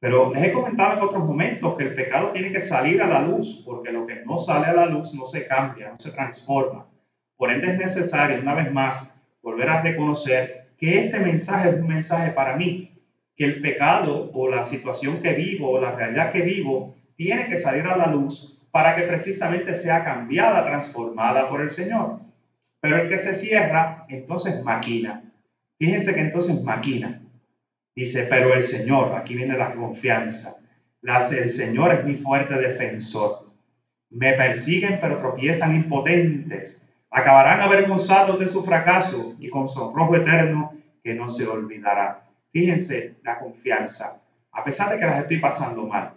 Pero 0.00 0.34
les 0.34 0.42
he 0.42 0.52
comentado 0.52 0.94
en 0.94 1.04
otros 1.04 1.24
momentos 1.24 1.76
que 1.76 1.84
el 1.84 1.94
pecado 1.94 2.30
tiene 2.30 2.50
que 2.50 2.58
salir 2.58 3.00
a 3.00 3.06
la 3.06 3.22
luz, 3.22 3.62
porque 3.64 3.92
lo 3.92 4.04
que 4.04 4.24
no 4.26 4.36
sale 4.36 4.66
a 4.66 4.72
la 4.72 4.86
luz 4.86 5.14
no 5.14 5.24
se 5.26 5.46
cambia, 5.46 5.90
no 5.90 5.98
se 6.00 6.10
transforma. 6.10 6.88
Por 7.36 7.52
ende 7.52 7.70
es 7.70 7.78
necesario, 7.78 8.40
una 8.40 8.54
vez 8.54 8.72
más, 8.72 9.14
volver 9.44 9.68
a 9.68 9.80
reconocer 9.80 10.70
que 10.76 11.04
este 11.04 11.20
mensaje 11.20 11.68
es 11.68 11.76
un 11.76 11.86
mensaje 11.86 12.32
para 12.32 12.56
mí, 12.56 13.00
que 13.36 13.44
el 13.44 13.62
pecado 13.62 14.28
o 14.34 14.48
la 14.48 14.64
situación 14.64 15.22
que 15.22 15.34
vivo 15.34 15.70
o 15.70 15.80
la 15.80 15.94
realidad 15.94 16.32
que 16.32 16.42
vivo 16.42 16.96
tiene 17.14 17.46
que 17.46 17.58
salir 17.58 17.86
a 17.86 17.96
la 17.96 18.08
luz 18.08 18.51
para 18.72 18.96
que 18.96 19.02
precisamente 19.02 19.74
sea 19.74 20.02
cambiada, 20.02 20.64
transformada 20.64 21.48
por 21.48 21.60
el 21.60 21.70
Señor. 21.70 22.20
Pero 22.80 22.96
el 22.96 23.08
que 23.08 23.18
se 23.18 23.34
cierra, 23.34 24.06
entonces 24.08 24.64
maquina. 24.64 25.22
Fíjense 25.78 26.14
que 26.14 26.20
entonces 26.22 26.64
maquina. 26.64 27.20
Dice, 27.94 28.26
pero 28.30 28.54
el 28.54 28.62
Señor, 28.62 29.14
aquí 29.14 29.34
viene 29.34 29.56
la 29.56 29.74
confianza. 29.74 30.56
el 31.02 31.48
Señor 31.48 31.92
es 31.92 32.04
mi 32.04 32.16
fuerte 32.16 32.54
defensor. 32.54 33.52
Me 34.08 34.32
persiguen, 34.32 34.98
pero 35.00 35.18
tropiezan 35.18 35.76
impotentes. 35.76 36.92
Acabarán 37.10 37.60
avergonzados 37.60 38.38
de 38.38 38.46
su 38.46 38.64
fracaso 38.64 39.36
y 39.38 39.50
con 39.50 39.68
sonrojo 39.68 40.16
eterno 40.16 40.72
que 41.04 41.14
no 41.14 41.28
se 41.28 41.46
olvidará. 41.46 42.26
Fíjense 42.52 43.16
la 43.22 43.38
confianza. 43.38 44.22
A 44.50 44.64
pesar 44.64 44.90
de 44.90 44.98
que 44.98 45.04
las 45.04 45.20
estoy 45.20 45.40
pasando 45.40 45.86
mal, 45.86 46.14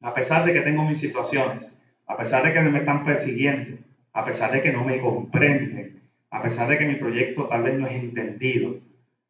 a 0.00 0.14
pesar 0.14 0.44
de 0.44 0.52
que 0.52 0.60
tengo 0.60 0.84
mis 0.84 0.98
situaciones, 0.98 1.79
a 2.10 2.16
pesar 2.16 2.42
de 2.42 2.52
que 2.52 2.60
me 2.60 2.80
están 2.80 3.04
persiguiendo, 3.04 3.78
a 4.12 4.24
pesar 4.24 4.50
de 4.50 4.60
que 4.60 4.72
no 4.72 4.84
me 4.84 5.00
comprenden, 5.00 6.02
a 6.28 6.42
pesar 6.42 6.68
de 6.68 6.76
que 6.76 6.84
mi 6.84 6.96
proyecto 6.96 7.44
tal 7.44 7.62
vez 7.62 7.78
no 7.78 7.86
es 7.86 7.92
entendido, 7.92 8.78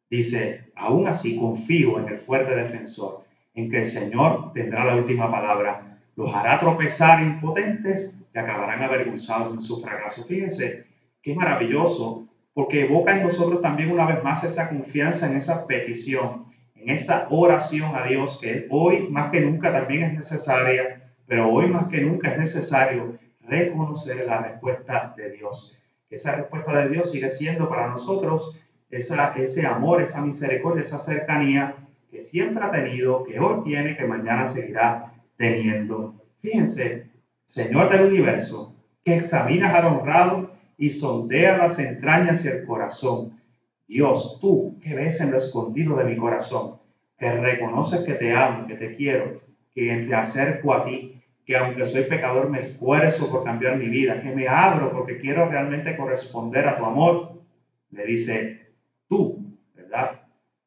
dice, 0.09 0.65
aún 0.75 1.07
así 1.07 1.37
confío 1.37 1.99
en 1.99 2.07
el 2.07 2.17
fuerte 2.17 2.55
defensor, 2.55 3.23
en 3.53 3.69
que 3.69 3.77
el 3.77 3.85
Señor 3.85 4.51
tendrá 4.53 4.83
la 4.83 4.95
última 4.95 5.29
palabra, 5.29 5.99
los 6.15 6.33
hará 6.33 6.59
tropezar 6.59 7.21
impotentes 7.21 8.27
y 8.33 8.39
acabarán 8.39 8.81
avergonzados 8.81 9.53
en 9.53 9.61
su 9.61 9.79
fracaso. 9.79 10.25
Fíjense 10.25 10.87
qué 11.21 11.35
maravilloso, 11.35 12.25
porque 12.51 12.85
evoca 12.85 13.15
en 13.15 13.21
nosotros 13.21 13.61
también 13.61 13.91
una 13.91 14.07
vez 14.07 14.23
más 14.23 14.43
esa 14.43 14.69
confianza 14.69 15.29
en 15.29 15.37
esa 15.37 15.67
petición, 15.67 16.45
en 16.73 16.89
esa 16.89 17.27
oración 17.29 17.95
a 17.95 18.07
Dios 18.07 18.39
que 18.41 18.65
hoy 18.71 19.07
más 19.07 19.29
que 19.29 19.41
nunca 19.41 19.71
también 19.71 20.01
es 20.01 20.13
necesaria, 20.15 21.00
pero 21.31 21.47
hoy 21.47 21.69
más 21.69 21.87
que 21.87 22.01
nunca 22.01 22.33
es 22.33 22.37
necesario 22.37 23.17
reconocer 23.39 24.27
la 24.27 24.41
respuesta 24.41 25.13
de 25.15 25.31
Dios. 25.31 25.77
Esa 26.09 26.35
respuesta 26.35 26.77
de 26.77 26.89
Dios 26.89 27.09
sigue 27.09 27.29
siendo 27.29 27.69
para 27.69 27.87
nosotros 27.87 28.59
esa, 28.89 29.31
ese 29.37 29.65
amor, 29.65 30.01
esa 30.01 30.25
misericordia, 30.25 30.81
esa 30.81 30.97
cercanía 30.97 31.77
que 32.11 32.19
siempre 32.19 32.65
ha 32.65 32.71
tenido, 32.71 33.23
que 33.23 33.39
hoy 33.39 33.63
tiene, 33.63 33.95
que 33.95 34.03
mañana 34.03 34.45
seguirá 34.45 35.13
teniendo. 35.37 36.15
Fíjense, 36.41 37.09
Señor 37.45 37.89
del 37.89 38.07
universo, 38.07 38.75
que 39.05 39.15
examinas 39.15 39.73
al 39.73 39.85
honrado 39.85 40.51
y 40.77 40.89
sondea 40.89 41.59
las 41.59 41.79
entrañas 41.79 42.43
y 42.43 42.49
el 42.49 42.65
corazón. 42.65 43.39
Dios, 43.87 44.37
tú 44.41 44.75
que 44.83 44.95
ves 44.95 45.21
en 45.21 45.31
lo 45.31 45.37
escondido 45.37 45.95
de 45.95 46.03
mi 46.03 46.17
corazón, 46.17 46.77
que 47.17 47.31
reconoces 47.31 48.01
que 48.01 48.15
te 48.15 48.35
amo, 48.35 48.67
que 48.67 48.75
te 48.75 48.93
quiero, 48.93 49.39
que 49.73 49.95
te 50.05 50.13
acerco 50.13 50.73
a 50.73 50.83
ti, 50.83 51.10
que 51.51 51.57
aunque 51.57 51.83
soy 51.83 52.03
pecador 52.03 52.49
me 52.49 52.61
esfuerzo 52.61 53.29
por 53.29 53.43
cambiar 53.43 53.75
mi 53.75 53.89
vida, 53.89 54.21
que 54.21 54.33
me 54.33 54.47
abro 54.47 54.89
porque 54.93 55.17
quiero 55.17 55.49
realmente 55.49 55.97
corresponder 55.97 56.65
a 56.65 56.77
tu 56.77 56.85
amor, 56.85 57.41
le 57.89 58.05
dice, 58.05 58.71
tú, 59.09 59.59
¿verdad? 59.75 60.21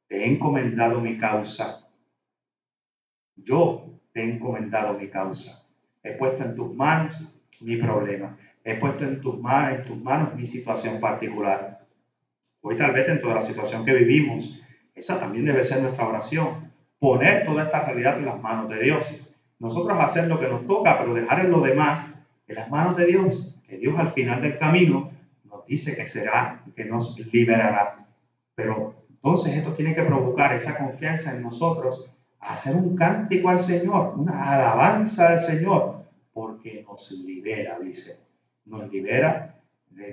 Te 0.07 0.19
he 0.19 0.27
encomendado 0.27 1.01
mi 1.01 1.17
causa. 1.17 1.89
Yo 3.35 3.99
te 4.13 4.21
he 4.21 4.35
encomendado 4.35 4.99
mi 4.99 5.09
causa. 5.09 5.67
He 6.03 6.13
puesto 6.13 6.45
en 6.45 6.55
tus 6.55 6.75
manos 6.75 7.35
mi 7.61 7.79
problema. 7.79 8.37
He 8.63 8.75
puesto 8.75 9.05
en 9.05 9.23
tus 9.23 9.41
manos, 9.41 9.79
en 9.79 9.85
tus 9.87 10.03
manos 10.03 10.35
mi 10.35 10.45
situación 10.45 11.01
particular. 11.01 11.87
Hoy 12.61 12.77
tal 12.77 12.93
vez 12.93 13.07
dentro 13.07 13.31
de 13.31 13.37
la 13.37 13.41
situación 13.41 13.87
que 13.87 13.95
vivimos, 13.95 14.61
esa 14.95 15.19
también 15.19 15.47
debe 15.47 15.65
ser 15.65 15.81
nuestra 15.81 16.07
oración. 16.07 16.71
Poner 16.99 17.47
toda 17.47 17.63
esta 17.63 17.87
realidad 17.87 18.19
en 18.19 18.27
las 18.27 18.39
manos 18.39 18.69
de 18.69 18.83
Dios 18.83 19.24
nosotros 19.59 19.99
hacer 19.99 20.29
lo 20.29 20.41
que 20.41 20.49
nos 20.49 20.67
toca, 20.67 20.99
pero 20.99 21.15
dejar 21.15 21.41
en 21.41 21.51
lo 21.51 21.61
demás 21.61 22.23
en 22.47 22.57
las 22.57 22.71
manos 22.71 22.97
de 22.97 23.07
Dios, 23.07 23.55
que 23.67 23.79
Dios 23.79 23.99
al 23.99 24.11
final 24.11 24.43
del 24.43 24.59
camino 24.59 25.11
nos 25.45 25.65
dice 25.67 25.97
que 25.97 26.07
será, 26.09 26.63
que 26.75 26.85
nos 26.85 27.19
liberará. 27.33 28.07
Pero 28.55 28.95
entonces 29.09 29.57
esto 29.57 29.73
tiene 29.73 29.95
que 29.95 30.03
provocar 30.03 30.55
esa 30.55 30.77
confianza 30.77 31.35
en 31.35 31.43
nosotros, 31.43 32.15
hacer 32.41 32.77
un 32.77 32.97
cántico 32.97 33.49
al 33.49 33.59
Señor, 33.59 34.15
una 34.17 34.53
alabanza 34.53 35.31
al 35.31 35.39
Señor, 35.39 36.05
porque 36.33 36.85
nos 36.87 37.11
libera, 37.25 37.79
dice. 37.79 38.25
Nos 38.67 38.91
libera, 38.91 39.61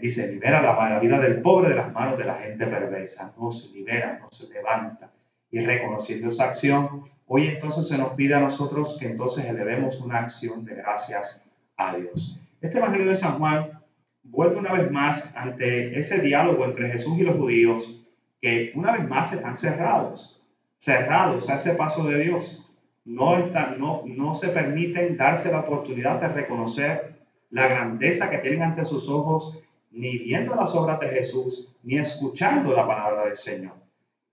dice, 0.01 0.31
libera 0.33 0.61
la, 0.61 0.89
la 0.89 0.99
vida 0.99 1.19
del 1.19 1.41
pobre 1.41 1.69
de 1.69 1.75
las 1.75 1.91
manos 1.91 2.17
de 2.17 2.25
la 2.25 2.35
gente 2.35 2.65
perversa, 2.67 3.33
nos 3.37 3.71
libera, 3.73 4.19
nos 4.19 4.49
levanta. 4.49 5.11
Y 5.49 5.59
reconociendo 5.59 6.29
esa 6.29 6.45
acción, 6.45 7.03
Hoy 7.33 7.47
entonces 7.47 7.87
se 7.87 7.97
nos 7.97 8.11
pide 8.15 8.33
a 8.33 8.41
nosotros 8.41 8.97
que 8.99 9.05
entonces 9.05 9.45
elevemos 9.45 10.01
una 10.01 10.19
acción 10.19 10.65
de 10.65 10.75
gracias 10.75 11.49
a 11.77 11.95
Dios. 11.95 12.41
Este 12.59 12.77
Evangelio 12.77 13.07
de 13.07 13.15
San 13.15 13.39
Juan 13.39 13.79
vuelve 14.21 14.57
una 14.57 14.73
vez 14.73 14.91
más 14.91 15.33
ante 15.37 15.97
ese 15.97 16.21
diálogo 16.21 16.65
entre 16.65 16.89
Jesús 16.89 17.17
y 17.17 17.23
los 17.23 17.37
judíos 17.37 18.05
que 18.41 18.73
una 18.75 18.91
vez 18.91 19.07
más 19.07 19.31
están 19.31 19.55
cerrados, 19.55 20.45
cerrados 20.77 21.49
a 21.49 21.55
ese 21.55 21.75
paso 21.75 22.03
de 22.03 22.21
Dios. 22.21 22.69
No, 23.05 23.37
están, 23.37 23.79
no, 23.79 24.03
no 24.05 24.35
se 24.35 24.49
permiten 24.49 25.15
darse 25.15 25.53
la 25.53 25.61
oportunidad 25.61 26.19
de 26.19 26.27
reconocer 26.27 27.13
la 27.49 27.65
grandeza 27.65 28.29
que 28.29 28.39
tienen 28.39 28.61
ante 28.61 28.83
sus 28.83 29.07
ojos, 29.07 29.57
ni 29.89 30.17
viendo 30.17 30.53
las 30.53 30.75
obras 30.75 30.99
de 30.99 31.07
Jesús, 31.07 31.73
ni 31.81 31.97
escuchando 31.97 32.75
la 32.75 32.85
palabra 32.85 33.23
del 33.23 33.37
Señor. 33.37 33.75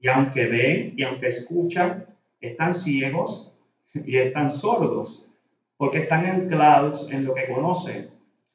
Y 0.01 0.09
aunque 0.09 0.49
ven 0.49 0.95
y 0.97 1.05
aunque 1.05 1.29
escuchan, 1.29 2.18
están 2.41 2.73
ciegos 2.73 3.65
y 3.95 4.17
están 4.17 4.51
sordos, 4.51 5.35
porque 5.77 5.99
están 5.99 6.27
anclados 6.27 7.11
en 7.13 7.25
lo 7.25 7.35
que 7.35 7.49
conocen. 7.49 8.07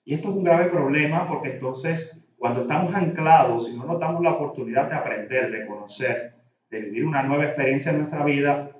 Y 0.05 0.13
esto 0.13 0.29
es 0.29 0.35
un 0.35 0.43
grave 0.43 0.65
problema 0.65 1.27
porque 1.27 1.51
entonces 1.51 2.27
cuando 2.37 2.61
estamos 2.61 2.93
anclados 2.93 3.71
y 3.71 3.77
no 3.77 3.85
nos 3.85 3.99
damos 3.99 4.21
la 4.21 4.31
oportunidad 4.31 4.89
de 4.89 4.95
aprender, 4.95 5.49
de 5.49 5.65
conocer, 5.65 6.33
de 6.69 6.79
vivir 6.79 7.05
una 7.05 7.23
nueva 7.23 7.45
experiencia 7.45 7.91
en 7.91 7.99
nuestra 7.99 8.25
vida, 8.25 8.71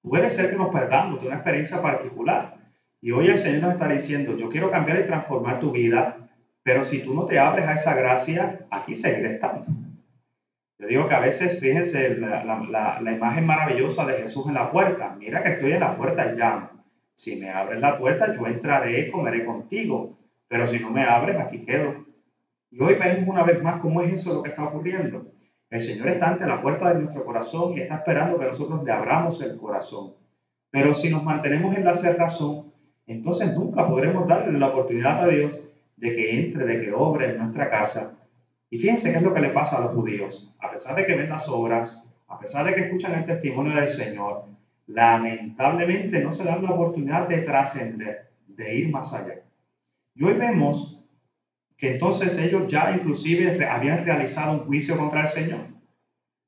puede 0.00 0.30
ser 0.30 0.50
que 0.50 0.56
nos 0.56 0.72
perdamos 0.72 1.20
de 1.20 1.26
una 1.26 1.36
experiencia 1.36 1.82
particular. 1.82 2.56
Y 3.00 3.10
hoy 3.10 3.28
el 3.28 3.38
Señor 3.38 3.62
nos 3.62 3.72
está 3.72 3.88
diciendo, 3.88 4.36
yo 4.36 4.48
quiero 4.48 4.70
cambiar 4.70 5.00
y 5.00 5.06
transformar 5.06 5.58
tu 5.58 5.72
vida, 5.72 6.28
pero 6.62 6.84
si 6.84 7.02
tú 7.02 7.14
no 7.14 7.24
te 7.24 7.38
abres 7.38 7.66
a 7.66 7.74
esa 7.74 7.94
gracia, 7.94 8.60
aquí 8.70 8.94
seguiré 8.94 9.34
estando. 9.34 9.66
Yo 10.78 10.88
digo 10.88 11.08
que 11.08 11.14
a 11.14 11.20
veces, 11.20 11.60
fíjense, 11.60 12.16
la, 12.16 12.98
la, 13.00 13.12
imagen 13.12 13.46
maravillosa 13.46 14.06
de 14.06 14.14
Jesús 14.14 14.48
en 14.48 14.54
la 14.54 14.72
puerta. 14.72 15.14
Mira 15.18 15.42
que 15.42 15.50
estoy 15.50 15.72
en 15.72 15.80
la 15.80 15.96
puerta 15.96 16.32
y 16.32 16.36
llamo. 16.36 16.70
Si 17.14 17.36
me 17.36 17.50
abres 17.50 17.80
la 17.80 17.96
puerta, 17.96 18.34
yo 18.34 18.46
entraré 18.46 19.10
comeré 19.10 19.44
contigo. 19.44 20.18
Pero 20.48 20.66
si 20.66 20.80
no 20.80 20.90
me 20.90 21.04
abres, 21.04 21.38
aquí 21.38 21.64
quedo. 21.64 22.04
Y 22.70 22.82
hoy 22.82 22.94
vemos 22.94 23.28
una 23.28 23.44
vez 23.44 23.62
más 23.62 23.80
cómo 23.80 24.02
es 24.02 24.14
eso 24.14 24.34
lo 24.34 24.42
que 24.42 24.50
está 24.50 24.64
ocurriendo. 24.64 25.30
El 25.70 25.80
Señor 25.80 26.08
está 26.08 26.30
ante 26.30 26.46
la 26.46 26.60
puerta 26.60 26.92
de 26.92 27.00
nuestro 27.00 27.24
corazón 27.24 27.74
y 27.74 27.80
está 27.80 27.96
esperando 27.96 28.38
que 28.38 28.46
nosotros 28.46 28.82
le 28.84 28.92
abramos 28.92 29.40
el 29.42 29.56
corazón. 29.56 30.14
Pero 30.70 30.92
si 30.94 31.08
nos 31.10 31.22
mantenemos 31.22 31.76
en 31.76 31.84
la 31.84 31.94
cerrazón, 31.94 32.72
entonces 33.06 33.54
nunca 33.54 33.86
podremos 33.86 34.26
darle 34.26 34.58
la 34.58 34.68
oportunidad 34.68 35.22
a 35.22 35.28
Dios 35.28 35.68
de 35.96 36.16
que 36.16 36.40
entre, 36.40 36.66
de 36.66 36.80
que 36.80 36.92
obre 36.92 37.30
en 37.30 37.38
nuestra 37.38 37.70
casa 37.70 38.23
y 38.70 38.78
fíjense 38.78 39.12
qué 39.12 39.18
es 39.18 39.22
lo 39.22 39.34
que 39.34 39.40
le 39.40 39.50
pasa 39.50 39.78
a 39.78 39.80
los 39.82 39.92
judíos. 39.92 40.54
A 40.58 40.70
pesar 40.70 40.96
de 40.96 41.06
que 41.06 41.14
ven 41.14 41.28
las 41.28 41.48
obras, 41.48 42.10
a 42.28 42.38
pesar 42.38 42.66
de 42.66 42.74
que 42.74 42.82
escuchan 42.82 43.14
el 43.14 43.26
testimonio 43.26 43.74
del 43.74 43.88
Señor, 43.88 44.46
lamentablemente 44.86 46.20
no 46.20 46.32
se 46.32 46.44
dan 46.44 46.62
la 46.62 46.72
oportunidad 46.72 47.28
de 47.28 47.42
trascender, 47.42 48.30
de 48.46 48.74
ir 48.74 48.90
más 48.90 49.14
allá. 49.14 49.42
Y 50.14 50.24
hoy 50.24 50.34
vemos 50.34 51.04
que 51.76 51.92
entonces 51.92 52.38
ellos 52.38 52.68
ya 52.68 52.94
inclusive 52.96 53.64
habían 53.66 54.04
realizado 54.04 54.52
un 54.52 54.66
juicio 54.66 54.96
contra 54.96 55.22
el 55.22 55.28
Señor. 55.28 55.60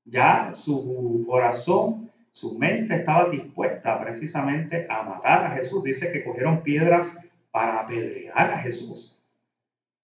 Ya 0.04 0.52
su 0.54 1.25
corazón, 1.26 2.11
su 2.32 2.58
mente 2.58 2.96
estaba 2.96 3.28
dispuesta 3.28 4.00
precisamente 4.00 4.87
a 4.88 5.02
matar 5.02 5.44
a 5.44 5.50
Jesús. 5.50 5.82
Dice 5.82 6.12
que 6.12 6.25
cogieron 6.25 6.62
piedras 6.62 7.26
para 7.50 7.80
apedrear 7.80 8.52
a 8.52 8.58
Jesús. 8.58 9.20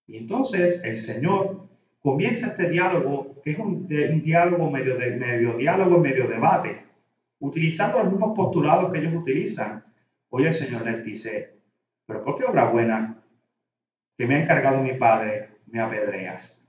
Y 0.07 0.17
entonces 0.17 0.85
el 0.85 0.97
Señor 0.97 1.69
comienza 2.03 2.49
este 2.49 2.69
diálogo, 2.69 3.41
que 3.43 3.53
es 3.53 3.59
un, 3.59 3.87
diálogo 3.87 4.71
medio, 4.71 4.97
de, 4.97 5.13
medio 5.13 5.57
diálogo, 5.57 5.99
medio 5.99 6.27
debate, 6.27 6.85
utilizando 7.39 8.03
los 8.03 8.13
mismos 8.13 8.37
postulados 8.37 8.93
que 8.93 8.99
ellos 8.99 9.15
utilizan. 9.15 9.85
Hoy 10.29 10.47
el 10.47 10.55
Señor 10.55 10.85
les 10.85 11.05
dice, 11.05 11.61
pero 12.07 12.25
¿por 12.25 12.37
qué 12.37 12.45
obra 12.45 12.69
buena 12.69 13.23
que 14.19 14.27
me 14.27 14.35
ha 14.35 14.43
encargado 14.43 14.83
mi 14.83 14.95
Padre 14.95 15.51
me 15.67 15.81
apedreas? 15.81 16.61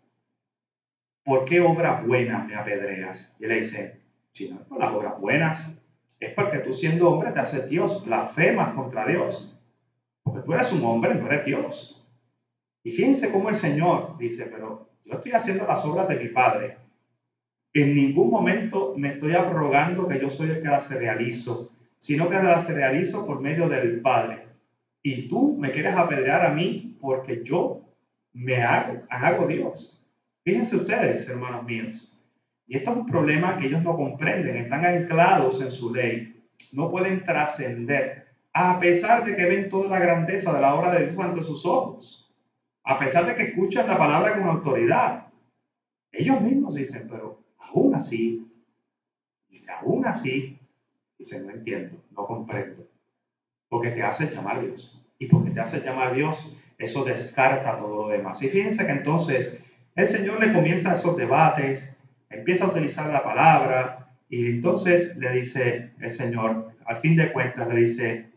¿Por 1.26 1.46
qué 1.46 1.62
obras 1.62 2.06
buenas 2.06 2.46
me 2.46 2.56
apedreas? 2.56 3.36
Y 3.40 3.46
él 3.46 3.50
le 3.50 3.56
dice, 3.58 4.02
si 4.34 4.52
no 4.52 4.60
por 4.66 4.80
las 4.80 4.94
obras 4.94 5.20
buenas, 5.20 5.80
es 6.20 6.34
porque 6.34 6.60
tú 6.60 6.74
siendo 6.74 7.10
hombre 7.10 7.32
te 7.32 7.40
haces 7.40 7.70
Dios, 7.70 8.06
blasfemas 8.06 8.74
contra 8.74 9.08
Dios. 9.08 9.60
Porque 10.22 10.42
tú 10.42 10.54
eres 10.54 10.72
un 10.74 10.86
hombre, 10.86 11.16
no 11.16 11.26
eres 11.28 11.46
Dios. 11.46 12.06
Y 12.84 12.92
fíjense 12.92 13.32
cómo 13.32 13.50
el 13.50 13.56
Señor 13.56 14.18
dice, 14.18 14.50
pero 14.52 14.93
yo 15.06 15.16
estoy 15.16 15.32
haciendo 15.34 15.68
las 15.68 15.84
obras 15.86 16.08
de 16.08 16.16
mi 16.16 16.30
Padre. 16.30 16.78
En 17.74 17.96
ningún 17.96 18.30
momento 18.30 18.94
me 18.98 19.10
estoy 19.10 19.34
abrogando 19.34 20.08
que 20.08 20.20
yo 20.20 20.30
soy 20.30 20.52
el 20.52 20.62
que 20.62 20.68
las 20.68 20.92
realizo, 20.92 21.72
sino 21.98 22.30
que 22.30 22.36
las 22.36 22.74
realizo 22.74 23.26
por 23.26 23.42
medio 23.42 23.68
del 23.70 24.02
Padre. 24.02 24.48
y 25.06 25.28
tú 25.28 25.58
me 25.60 25.72
quieres 25.72 25.96
apedrear 25.96 26.46
a 26.46 26.54
mí 26.54 26.98
porque 27.02 27.44
yo 27.44 27.82
me 28.32 28.64
hago, 28.64 29.04
hago 29.10 29.48
Dios. 29.48 30.02
Fíjense 30.46 30.78
ustedes, 30.78 31.28
hermanos 31.30 31.66
míos. 31.66 32.14
Y 32.68 32.78
esto 32.78 32.92
es 32.92 32.98
un 32.98 33.08
problema 33.08 33.58
que 33.58 33.68
ellos 33.68 33.84
no 33.84 33.96
comprenden, 33.98 34.56
están 34.56 34.86
anclados 34.86 35.62
en 35.62 35.72
su 35.72 35.94
ley, 35.94 36.42
no 36.72 36.90
pueden 36.90 37.26
trascender, 37.26 38.28
a 38.54 38.80
pesar 38.80 39.26
de 39.26 39.36
que 39.36 39.46
ven 39.46 39.70
toda 39.70 39.90
la 39.90 40.00
grandeza 40.00 40.54
de 40.54 40.62
la 40.62 40.76
obra 40.76 40.92
de 40.92 41.08
Dios 41.08 41.24
ante 41.24 41.44
sus 41.44 41.66
ojos, 41.66 42.23
a 42.84 43.00
pesar 43.00 43.26
de 43.26 43.36
que 43.36 43.44
escuchan 43.44 43.88
la 43.88 43.98
palabra 43.98 44.38
con 44.38 44.48
autoridad. 44.48 45.28
Ellos 46.12 46.42
mismos 46.42 46.76
dicen, 46.76 47.08
pero 47.10 47.42
aún 47.58 47.96
así, 47.96 48.52
dice, 49.50 49.72
aún 49.72 50.06
así, 50.06 50.60
dice, 51.18 51.44
no 51.44 51.52
entiendo, 51.52 52.04
no 52.12 52.26
comprendo, 52.26 52.88
porque 53.70 53.92
te 53.92 54.04
hace 54.04 54.34
llamar 54.34 54.62
Dios. 54.62 55.00
Y 55.18 55.28
porque 55.28 55.52
te 55.52 55.62
hace 55.62 55.80
llamar 55.80 56.14
Dios, 56.14 56.60
eso 56.78 57.06
descarta 57.06 57.78
todo 57.78 58.04
lo 58.04 58.08
demás. 58.10 58.42
Y 58.44 58.50
fíjense 58.50 58.86
que 58.86 58.92
entonces 58.92 59.64
el 59.96 60.08
Señor 60.08 60.40
le 60.40 60.54
comienza 60.54 60.94
esos 60.94 61.16
debates, 61.16 62.00
empieza 62.30 62.66
a 62.66 62.70
utilizar 62.70 63.12
la 63.12 63.24
palabra 63.24 64.18
y 64.28 64.48
entonces 64.48 65.18
le 65.18 65.32
dice 65.32 65.92
el 66.00 66.12
Señor, 66.12 66.76
al 66.86 66.96
fin 66.98 67.16
de 67.16 67.32
cuentas 67.32 67.68
le 67.70 67.80
dice, 67.80 68.32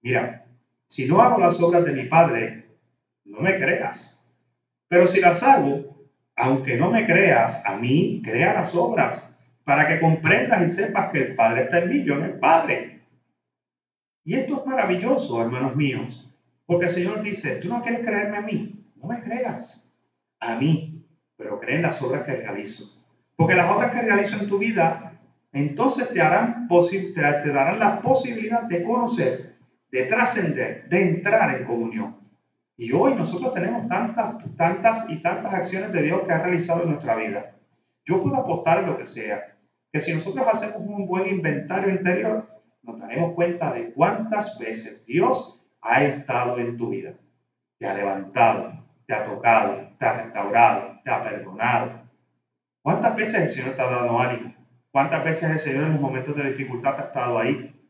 mira, 0.00 0.46
si 0.86 1.06
no 1.06 1.22
hago 1.22 1.38
las 1.38 1.60
obras 1.60 1.84
de 1.84 1.92
mi 1.92 2.04
Padre, 2.06 2.61
no 3.32 3.40
me 3.40 3.58
creas. 3.58 4.30
Pero 4.88 5.06
si 5.06 5.20
las 5.20 5.42
hago, 5.42 5.96
aunque 6.36 6.76
no 6.76 6.90
me 6.90 7.06
creas, 7.06 7.64
a 7.66 7.76
mí 7.76 8.20
crea 8.22 8.52
las 8.52 8.74
obras 8.74 9.38
para 9.64 9.86
que 9.86 9.98
comprendas 9.98 10.62
y 10.62 10.68
sepas 10.68 11.10
que 11.10 11.18
el 11.18 11.34
Padre 11.34 11.62
está 11.62 11.78
en 11.78 11.88
mí, 11.88 12.04
yo 12.04 12.16
en 12.16 12.24
el 12.24 12.38
Padre. 12.38 13.00
Y 14.24 14.34
esto 14.34 14.60
es 14.60 14.66
maravilloso, 14.66 15.40
hermanos 15.40 15.74
míos, 15.74 16.30
porque 16.66 16.84
el 16.84 16.90
Señor 16.90 17.22
dice, 17.22 17.56
tú 17.56 17.68
no 17.68 17.82
quieres 17.82 18.06
creerme 18.06 18.36
a 18.36 18.42
mí, 18.42 18.84
no 18.96 19.08
me 19.08 19.22
creas, 19.22 19.90
a 20.38 20.54
mí, 20.54 21.02
pero 21.36 21.58
cree 21.58 21.76
en 21.76 21.82
las 21.82 22.02
obras 22.02 22.24
que 22.24 22.34
realizo. 22.34 23.02
Porque 23.34 23.54
las 23.54 23.70
obras 23.70 23.92
que 23.92 24.02
realizo 24.02 24.36
en 24.36 24.46
tu 24.46 24.58
vida, 24.58 25.18
entonces 25.52 26.10
te, 26.10 26.20
harán 26.20 26.68
te 26.68 27.50
darán 27.50 27.78
la 27.78 28.00
posibilidad 28.00 28.62
de 28.62 28.82
conocer, 28.82 29.56
de 29.90 30.04
trascender, 30.04 30.88
de 30.88 31.08
entrar 31.08 31.56
en 31.56 31.64
comunión. 31.64 32.21
Y 32.82 32.90
hoy 32.90 33.14
nosotros 33.14 33.54
tenemos 33.54 33.86
tantas, 33.86 34.38
tantas 34.56 35.08
y 35.08 35.22
tantas 35.22 35.54
acciones 35.54 35.92
de 35.92 36.02
Dios 36.02 36.22
que 36.26 36.32
ha 36.32 36.42
realizado 36.42 36.82
en 36.82 36.90
nuestra 36.90 37.14
vida. 37.14 37.54
Yo 38.04 38.20
puedo 38.20 38.34
apostar 38.34 38.80
en 38.80 38.86
lo 38.86 38.98
que 38.98 39.06
sea, 39.06 39.56
que 39.92 40.00
si 40.00 40.12
nosotros 40.12 40.44
hacemos 40.50 40.78
un 40.78 41.06
buen 41.06 41.28
inventario 41.28 41.94
interior, 41.94 42.44
nos 42.82 42.98
daremos 42.98 43.34
cuenta 43.34 43.72
de 43.72 43.92
cuántas 43.92 44.58
veces 44.58 45.06
Dios 45.06 45.64
ha 45.80 46.02
estado 46.02 46.58
en 46.58 46.76
tu 46.76 46.88
vida. 46.88 47.14
Te 47.78 47.86
ha 47.86 47.94
levantado, 47.94 48.84
te 49.06 49.14
ha 49.14 49.26
tocado, 49.26 49.90
te 49.96 50.04
ha 50.04 50.22
restaurado, 50.24 50.98
te 51.04 51.10
ha 51.12 51.22
perdonado, 51.22 52.02
¿Cuántas 52.82 53.14
veces 53.14 53.42
el 53.42 53.48
Señor 53.48 53.76
te 53.76 53.82
ha 53.82 53.90
dado 53.90 54.18
ánimo? 54.18 54.56
¿Cuántas 54.90 55.22
veces 55.22 55.48
el 55.52 55.58
Señor 55.60 55.84
en 55.84 55.92
los 55.92 56.00
momentos 56.00 56.34
de 56.34 56.50
dificultad 56.50 56.98
ha 56.98 57.04
estado 57.04 57.38
ahí? 57.38 57.80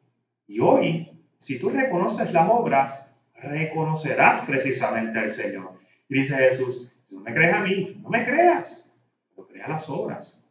Y 0.47 0.61
hoy, 0.61 1.25
si 1.39 1.59
tú 1.59 1.71
reconoces 1.71 2.31
las 2.35 2.47
obras, 2.51 3.12
reconocerás 3.43 4.45
precisamente 4.47 5.19
al 5.19 5.29
Señor. 5.29 5.73
Y 6.09 6.15
dice 6.15 6.37
Jesús, 6.37 6.93
no 7.11 7.21
me 7.21 7.35
crees 7.35 7.53
a 7.53 7.61
mí, 7.61 8.01
no 8.03 8.09
me 8.09 8.25
creas, 8.25 8.95
pero 9.31 9.47
crea 9.47 9.69
las 9.69 9.89
obras. 9.91 10.43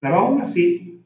Pero 0.00 0.16
aún 0.16 0.40
así, 0.40 1.04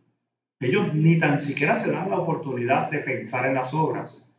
ellos 0.61 0.95
ni 0.95 1.19
tan 1.19 1.39
siquiera 1.39 1.77
se 1.77 1.91
dan 1.91 2.11
la 2.11 2.19
oportunidad 2.19 2.91
de 2.91 3.01
pensar 3.01 3.47
en 3.47 3.55
las 3.55 3.75
obras. 3.75 4.33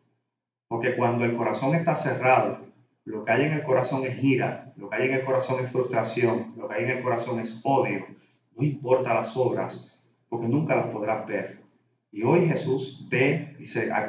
Porque 0.68 0.96
cuando 0.96 1.26
el 1.26 1.36
corazón 1.36 1.76
está 1.76 1.96
cerrado, 1.96 2.60
lo 3.06 3.26
que 3.26 3.32
hay 3.32 3.44
en 3.44 3.54
el 3.54 3.64
corazón 3.64 4.06
es 4.06 4.24
ira, 4.24 4.74
lo 4.78 4.90
que 4.90 4.96
hay 4.96 5.10
en 5.10 5.16
el 5.16 5.26
corazón 5.26 5.64
es 5.64 5.72
frustración, 5.72 6.54
lo 6.58 6.68
que 6.68 6.76
hay 6.76 6.84
en 6.86 6.92
el 6.92 7.04
corazón 7.04 7.40
es 7.40 7.62
odio. 7.64 8.06
No 8.56 8.64
importa 8.64 9.14
las 9.14 9.36
obras, 9.36 10.02
porque 10.30 10.48
nunca 10.48 10.76
las 10.76 10.88
podrás 10.88 11.28
ver. 11.28 11.63
Y 12.14 12.24
hoy 12.24 12.48
Jesús 12.48 13.08
ve 13.10 13.58
y, 13.60 13.66
se, 13.66 13.92
a 13.92 14.08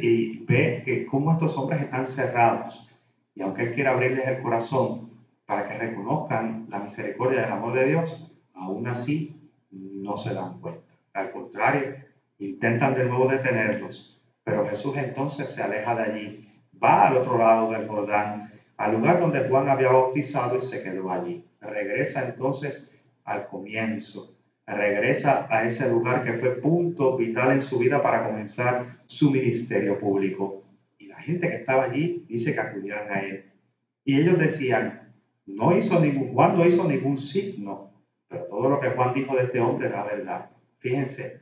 y 0.00 0.38
ve 0.46 0.82
que 0.84 1.04
cómo 1.04 1.32
estos 1.32 1.58
hombres 1.58 1.82
están 1.82 2.06
cerrados. 2.06 2.88
Y 3.34 3.42
aunque 3.42 3.64
Él 3.64 3.74
quiere 3.74 3.90
abrirles 3.90 4.26
el 4.26 4.40
corazón 4.40 5.10
para 5.44 5.68
que 5.68 5.74
reconozcan 5.74 6.66
la 6.70 6.78
misericordia 6.78 7.42
y 7.42 7.44
el 7.44 7.52
amor 7.52 7.74
de 7.74 7.88
Dios, 7.88 8.32
aún 8.54 8.86
así 8.86 9.50
no 9.70 10.16
se 10.16 10.32
dan 10.32 10.60
cuenta. 10.60 10.94
Al 11.12 11.32
contrario, 11.32 11.96
intentan 12.38 12.94
de 12.94 13.04
nuevo 13.04 13.26
detenerlos. 13.26 14.18
Pero 14.44 14.64
Jesús 14.66 14.96
entonces 14.96 15.50
se 15.50 15.62
aleja 15.62 15.94
de 15.94 16.02
allí 16.02 16.50
va 16.82 17.08
al 17.08 17.16
otro 17.18 17.38
lado 17.38 17.70
del 17.70 17.86
Jordán, 17.86 18.52
al 18.76 18.94
lugar 18.94 19.20
donde 19.20 19.48
Juan 19.48 19.68
había 19.68 19.92
bautizado 19.92 20.56
y 20.56 20.62
se 20.62 20.82
quedó 20.82 21.10
allí. 21.10 21.44
Regresa 21.60 22.26
entonces 22.26 22.98
al 23.24 23.46
comienzo, 23.48 24.34
regresa 24.74 25.46
a 25.50 25.66
ese 25.66 25.90
lugar 25.90 26.24
que 26.24 26.34
fue 26.34 26.60
punto 26.60 27.16
vital 27.16 27.52
en 27.52 27.60
su 27.60 27.78
vida 27.78 28.02
para 28.02 28.26
comenzar 28.26 29.02
su 29.06 29.30
ministerio 29.30 29.98
público. 29.98 30.64
Y 30.98 31.06
la 31.06 31.20
gente 31.20 31.48
que 31.48 31.56
estaba 31.56 31.84
allí 31.84 32.24
dice 32.28 32.54
que 32.54 32.60
acudían 32.60 33.10
a 33.10 33.20
él. 33.20 33.50
Y 34.04 34.20
ellos 34.20 34.38
decían, 34.38 35.12
no 35.46 35.76
hizo 35.76 36.00
ningún, 36.00 36.32
Juan 36.32 36.56
no 36.56 36.66
hizo 36.66 36.88
ningún 36.88 37.20
signo, 37.20 37.92
pero 38.28 38.44
todo 38.44 38.68
lo 38.68 38.80
que 38.80 38.90
Juan 38.90 39.14
dijo 39.14 39.34
de 39.34 39.44
este 39.44 39.60
hombre 39.60 39.88
era 39.88 40.04
verdad. 40.04 40.50
Fíjense, 40.78 41.40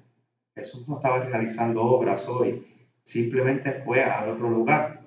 Jesús 0.54 0.88
no 0.88 0.96
estaba 0.96 1.24
realizando 1.24 1.82
obras 1.82 2.28
hoy, 2.28 2.66
simplemente 3.02 3.72
fue 3.72 4.02
al 4.02 4.30
otro 4.30 4.48
lugar 4.48 4.98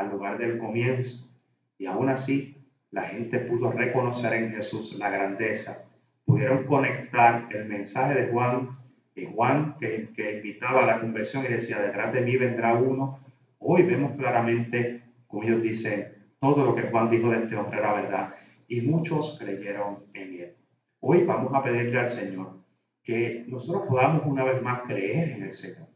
al 0.00 0.10
lugar 0.10 0.38
del 0.38 0.58
comienzo. 0.58 1.30
Y 1.78 1.86
aún 1.86 2.08
así, 2.08 2.56
la 2.90 3.02
gente 3.02 3.38
pudo 3.38 3.70
reconocer 3.70 4.32
en 4.34 4.52
Jesús 4.52 4.98
la 4.98 5.10
grandeza. 5.10 5.89
Pudieron 6.30 6.64
conectar 6.64 7.48
el 7.50 7.64
mensaje 7.64 8.14
de 8.14 8.30
Juan, 8.30 8.78
y 9.16 9.24
Juan 9.24 9.74
que, 9.80 10.10
que 10.14 10.36
invitaba 10.36 10.84
a 10.84 10.86
la 10.86 11.00
conversión 11.00 11.44
y 11.44 11.48
decía, 11.48 11.80
detrás 11.80 12.12
de 12.12 12.20
mí 12.20 12.36
vendrá 12.36 12.74
uno. 12.74 13.18
Hoy 13.58 13.82
vemos 13.82 14.16
claramente, 14.16 15.02
como 15.26 15.42
ellos 15.42 15.60
dicen, 15.60 16.30
todo 16.38 16.64
lo 16.64 16.76
que 16.76 16.82
Juan 16.82 17.10
dijo 17.10 17.30
de 17.30 17.38
este 17.38 17.56
hombre 17.56 17.80
era 17.80 17.94
verdad. 17.94 18.34
Y 18.68 18.82
muchos 18.82 19.40
creyeron 19.40 20.04
en 20.14 20.40
él. 20.40 20.56
Hoy 21.00 21.24
vamos 21.24 21.52
a 21.52 21.64
pedirle 21.64 21.98
al 21.98 22.06
Señor 22.06 22.60
que 23.02 23.44
nosotros 23.48 23.88
podamos 23.88 24.22
una 24.24 24.44
vez 24.44 24.62
más 24.62 24.82
creer 24.82 25.30
en 25.30 25.42
el 25.42 25.50
Señor. 25.50 25.88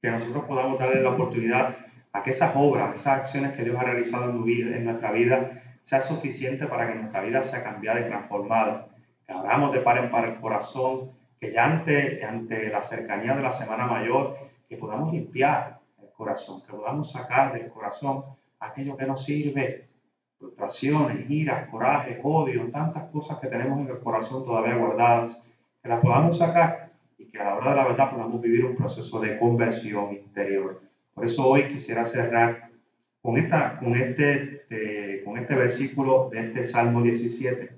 Que 0.00 0.12
nosotros 0.12 0.44
podamos 0.44 0.78
darle 0.78 1.02
la 1.02 1.10
oportunidad 1.10 1.76
a 2.12 2.22
que 2.22 2.30
esas 2.30 2.54
obras, 2.54 2.94
esas 2.94 3.18
acciones 3.18 3.56
que 3.56 3.64
Dios 3.64 3.76
ha 3.76 3.82
realizado 3.82 4.30
en, 4.30 4.44
vida, 4.44 4.76
en 4.76 4.84
nuestra 4.84 5.10
vida, 5.10 5.78
sea 5.82 6.00
suficiente 6.00 6.66
para 6.66 6.86
que 6.86 6.94
nuestra 7.00 7.22
vida 7.22 7.42
sea 7.42 7.64
cambiada 7.64 8.02
y 8.02 8.04
transformada. 8.04 8.86
Abramos 9.28 9.72
de 9.72 9.80
par 9.80 9.98
en 9.98 10.10
par 10.10 10.24
el 10.24 10.40
corazón, 10.40 11.10
que 11.40 11.52
ya 11.52 11.64
ante, 11.64 12.24
ante 12.24 12.70
la 12.70 12.82
cercanía 12.82 13.34
de 13.34 13.42
la 13.42 13.50
Semana 13.50 13.86
Mayor, 13.86 14.36
que 14.68 14.76
podamos 14.76 15.12
limpiar 15.12 15.80
el 16.00 16.10
corazón, 16.12 16.60
que 16.64 16.72
podamos 16.72 17.10
sacar 17.10 17.52
del 17.52 17.68
corazón 17.68 18.24
aquello 18.60 18.96
que 18.96 19.04
nos 19.04 19.24
sirve, 19.24 19.88
frustraciones, 20.36 21.28
iras, 21.28 21.68
coraje, 21.68 22.20
odio, 22.22 22.70
tantas 22.70 23.04
cosas 23.10 23.38
que 23.38 23.48
tenemos 23.48 23.80
en 23.80 23.88
el 23.88 23.98
corazón 23.98 24.44
todavía 24.44 24.76
guardadas, 24.76 25.42
que 25.82 25.88
las 25.88 26.00
podamos 26.00 26.38
sacar 26.38 26.92
y 27.18 27.26
que 27.26 27.38
a 27.38 27.44
la 27.44 27.56
hora 27.56 27.70
de 27.70 27.76
la 27.76 27.84
verdad 27.84 28.10
podamos 28.12 28.40
vivir 28.40 28.64
un 28.64 28.76
proceso 28.76 29.18
de 29.20 29.38
conversión 29.38 30.12
interior. 30.12 30.82
Por 31.14 31.24
eso 31.24 31.48
hoy 31.48 31.66
quisiera 31.68 32.04
cerrar 32.04 32.70
con, 33.20 33.38
esta, 33.38 33.76
con, 33.78 33.96
este, 33.96 34.66
eh, 34.70 35.22
con 35.24 35.36
este 35.36 35.54
versículo 35.54 36.28
de 36.30 36.46
este 36.46 36.62
Salmo 36.62 37.02
17 37.02 37.75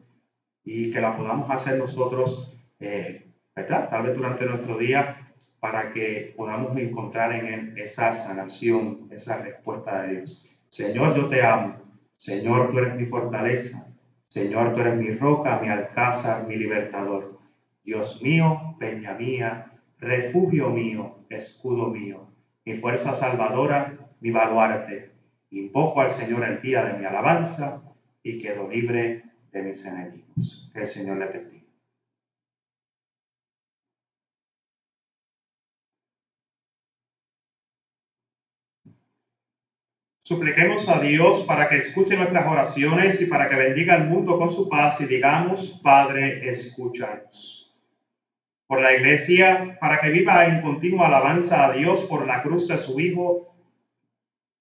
y 0.70 0.90
que 0.90 1.00
la 1.00 1.16
podamos 1.16 1.50
hacer 1.50 1.78
nosotros, 1.78 2.59
eh, 2.78 3.24
¿verdad? 3.57 3.88
Tal 3.88 4.02
vez 4.02 4.14
durante 4.14 4.44
nuestro 4.44 4.76
día 4.76 5.33
para 5.61 5.90
que 5.90 6.35
podamos 6.37 6.76
encontrar 6.76 7.33
en 7.33 7.46
él 7.46 7.74
esa 7.78 8.14
sanación, 8.14 9.09
esa 9.11 9.42
respuesta 9.42 10.02
de 10.02 10.16
Dios. 10.16 10.46
Señor, 10.68 11.16
yo 11.16 11.26
te 11.26 11.42
amo. 11.42 11.76
Señor, 12.16 12.70
tú 12.70 12.78
eres 12.78 12.94
mi 12.96 13.07
fortaleza. 13.07 13.87
Señor, 14.28 14.74
tú 14.74 14.81
eres 14.81 14.96
mi 14.96 15.11
roca, 15.11 15.59
mi 15.59 15.68
alcázar, 15.68 16.46
mi 16.46 16.57
libertador. 16.57 17.38
Dios 17.83 18.22
mío, 18.22 18.76
peña 18.78 19.14
mía, 19.14 19.72
refugio 19.98 20.68
mío, 20.68 21.24
escudo 21.31 21.88
mío 21.88 22.28
mi 22.68 22.76
fuerza 22.76 23.14
salvadora, 23.14 23.96
mi 24.20 24.31
baluarte. 24.31 25.12
Invoco 25.52 26.02
al 26.02 26.11
Señor 26.11 26.44
el 26.44 26.61
día 26.61 26.85
de 26.85 26.98
mi 26.98 27.07
alabanza 27.07 27.81
y 28.22 28.38
quedo 28.38 28.68
libre 28.68 29.24
de 29.52 29.62
mis 29.62 29.87
enemigos. 29.87 30.70
El 30.74 30.87
Señor 30.87 31.18
le 31.18 31.26
bendiga. 31.26 31.58
Supliquemos 40.22 40.87
a 40.90 41.00
Dios 41.00 41.44
para 41.48 41.70
que 41.70 41.76
escuche 41.76 42.14
nuestras 42.14 42.46
oraciones 42.46 43.22
y 43.22 43.30
para 43.30 43.48
que 43.48 43.56
bendiga 43.56 43.94
al 43.94 44.08
mundo 44.08 44.38
con 44.38 44.50
su 44.50 44.68
paz 44.68 45.00
y 45.00 45.06
digamos, 45.06 45.80
Padre, 45.82 46.46
escúchanos 46.46 47.68
por 48.68 48.82
la 48.82 48.94
iglesia, 48.94 49.78
para 49.80 49.98
que 49.98 50.11
viva 50.11 50.44
en 50.44 50.61
continua 50.61 51.06
alabanza 51.06 51.64
a 51.64 51.72
Dios 51.72 52.02
por 52.02 52.26
la 52.26 52.42
cruz 52.42 52.68
de 52.68 52.76
su 52.76 53.00
Hijo, 53.00 53.56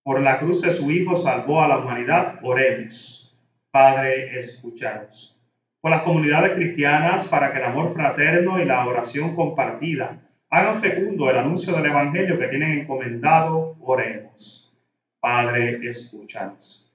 por 0.01 0.21
la 0.21 0.39
cruz 0.39 0.61
de 0.61 0.73
su 0.73 0.89
Hijo 0.89 1.17
salvó 1.17 1.61
a 1.61 1.67
la 1.67 1.79
humanidad, 1.79 2.39
oremos. 2.41 3.26
Padre, 3.71 4.37
escucharos. 4.37 5.41
Por 5.81 5.91
las 5.91 6.01
comunidades 6.01 6.53
cristianas, 6.53 7.27
para 7.27 7.51
que 7.51 7.59
el 7.59 7.65
amor 7.65 7.93
fraterno 7.93 8.61
y 8.61 8.65
la 8.65 8.87
oración 8.87 9.35
compartida 9.35 10.21
hagan 10.49 10.79
fecundo 10.79 11.29
el 11.29 11.37
anuncio 11.37 11.75
del 11.75 11.87
Evangelio 11.87 12.39
que 12.39 12.47
tienen 12.47 12.79
encomendado, 12.79 13.75
oremos. 13.81 14.73
Padre, 15.19 15.79
escúchanos. 15.87 16.91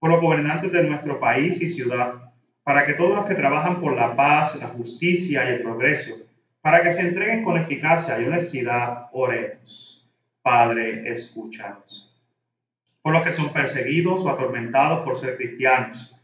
Por 0.00 0.10
los 0.10 0.20
gobernantes 0.20 0.72
de 0.72 0.82
nuestro 0.82 1.20
país 1.20 1.62
y 1.62 1.68
ciudad, 1.68 2.32
para 2.64 2.84
que 2.84 2.94
todos 2.94 3.14
los 3.14 3.24
que 3.26 3.34
trabajan 3.34 3.80
por 3.80 3.94
la 3.94 4.16
paz, 4.16 4.60
la 4.60 4.68
justicia 4.68 5.44
y 5.44 5.54
el 5.54 5.62
progreso, 5.62 6.28
para 6.60 6.82
que 6.82 6.90
se 6.90 7.02
entreguen 7.02 7.44
con 7.44 7.56
eficacia 7.56 8.20
y 8.20 8.24
honestidad, 8.24 9.08
oremos. 9.12 10.10
Padre, 10.42 11.10
escúchanos 11.10 12.09
por 13.02 13.14
los 13.14 13.22
que 13.22 13.32
son 13.32 13.52
perseguidos 13.52 14.24
o 14.24 14.30
atormentados 14.30 15.04
por 15.04 15.16
ser 15.16 15.36
cristianos, 15.36 16.16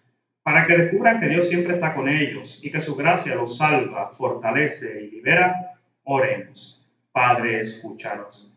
para 0.43 0.67
que 0.67 0.77
descubran 0.77 1.19
que 1.19 1.29
Dios 1.29 1.49
siempre 1.49 1.75
está 1.75 1.95
con 1.95 2.09
ellos 2.09 2.61
y 2.63 2.71
que 2.71 2.81
su 2.81 2.95
gracia 2.95 3.35
los 3.35 3.57
salva, 3.57 4.11
fortalece 4.11 5.03
y 5.03 5.11
libera, 5.11 5.75
oremos. 6.05 6.87
Padre, 7.13 7.61
escúchanos. 7.61 8.53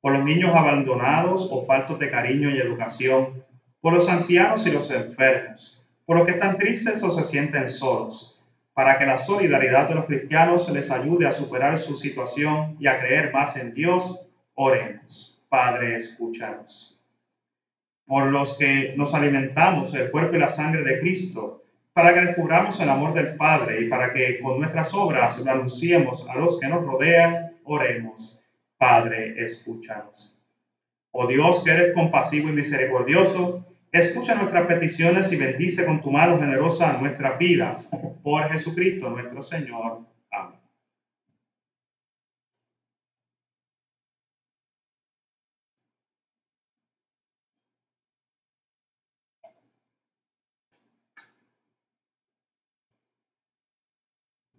Por 0.00 0.12
los 0.12 0.24
niños 0.24 0.54
abandonados 0.54 1.48
o 1.52 1.66
faltos 1.66 1.98
de 1.98 2.10
cariño 2.10 2.50
y 2.50 2.60
educación, 2.60 3.44
por 3.80 3.92
los 3.92 4.08
ancianos 4.08 4.66
y 4.66 4.72
los 4.72 4.90
enfermos, 4.90 5.86
por 6.06 6.16
los 6.16 6.26
que 6.26 6.32
están 6.32 6.56
tristes 6.56 7.02
o 7.02 7.10
se 7.10 7.24
sienten 7.24 7.68
solos, 7.68 8.42
para 8.72 8.98
que 8.98 9.06
la 9.06 9.16
solidaridad 9.16 9.88
de 9.88 9.96
los 9.96 10.06
cristianos 10.06 10.70
les 10.70 10.90
ayude 10.90 11.26
a 11.26 11.32
superar 11.32 11.76
su 11.76 11.96
situación 11.96 12.76
y 12.78 12.86
a 12.86 13.00
creer 13.00 13.32
más 13.32 13.56
en 13.56 13.74
Dios, 13.74 14.26
oremos. 14.54 15.42
Padre, 15.48 15.96
escúchanos 15.96 16.93
por 18.06 18.26
los 18.26 18.58
que 18.58 18.94
nos 18.96 19.14
alimentamos 19.14 19.92
del 19.92 20.10
cuerpo 20.10 20.36
y 20.36 20.40
la 20.40 20.48
sangre 20.48 20.82
de 20.82 21.00
Cristo, 21.00 21.62
para 21.92 22.12
que 22.12 22.20
descubramos 22.20 22.80
el 22.80 22.90
amor 22.90 23.14
del 23.14 23.36
Padre 23.36 23.80
y 23.80 23.88
para 23.88 24.12
que 24.12 24.40
con 24.40 24.58
nuestras 24.58 24.92
obras 24.94 25.42
lo 25.44 25.50
anunciemos 25.50 26.28
a 26.28 26.36
los 26.36 26.58
que 26.58 26.68
nos 26.68 26.84
rodean, 26.84 27.56
oremos. 27.64 28.42
Padre, 28.76 29.42
escúchanos. 29.42 30.36
Oh 31.12 31.26
Dios, 31.26 31.62
que 31.64 31.70
eres 31.70 31.94
compasivo 31.94 32.48
y 32.48 32.52
misericordioso, 32.52 33.64
escucha 33.92 34.34
nuestras 34.34 34.66
peticiones 34.66 35.32
y 35.32 35.36
bendice 35.36 35.86
con 35.86 36.02
tu 36.02 36.10
mano 36.10 36.38
generosa 36.38 36.98
nuestras 37.00 37.38
vidas. 37.38 37.90
Por 38.24 38.48
Jesucristo 38.48 39.08
nuestro 39.10 39.40
Señor. 39.40 40.13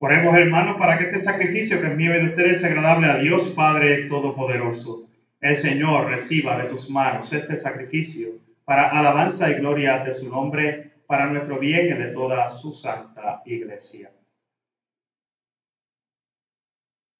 Oremos, 0.00 0.36
hermanos, 0.36 0.76
para 0.78 0.96
que 0.96 1.06
este 1.06 1.18
sacrificio 1.18 1.80
que 1.80 1.88
y 1.88 2.06
de 2.06 2.24
ustedes 2.24 2.60
sea 2.60 2.70
agradable 2.70 3.08
a 3.08 3.18
Dios 3.18 3.48
Padre 3.48 4.04
Todopoderoso. 4.04 5.08
El 5.40 5.56
Señor 5.56 6.06
reciba 6.06 6.56
de 6.56 6.68
tus 6.68 6.88
manos 6.88 7.32
este 7.32 7.56
sacrificio 7.56 8.28
para 8.64 8.90
alabanza 8.90 9.50
y 9.50 9.54
gloria 9.54 9.98
de 10.04 10.12
su 10.12 10.30
nombre, 10.30 10.92
para 11.08 11.26
nuestro 11.26 11.58
bien 11.58 11.86
y 11.86 11.98
de 11.98 12.12
toda 12.12 12.48
su 12.48 12.72
santa 12.72 13.42
iglesia. 13.44 14.10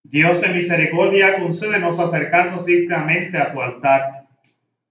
Dios 0.05 0.41
de 0.41 0.49
misericordia, 0.51 1.41
concédenos 1.41 1.99
acercarnos 1.99 2.65
directamente 2.65 3.39
a 3.39 3.53
tu 3.53 3.61
altar 3.61 4.29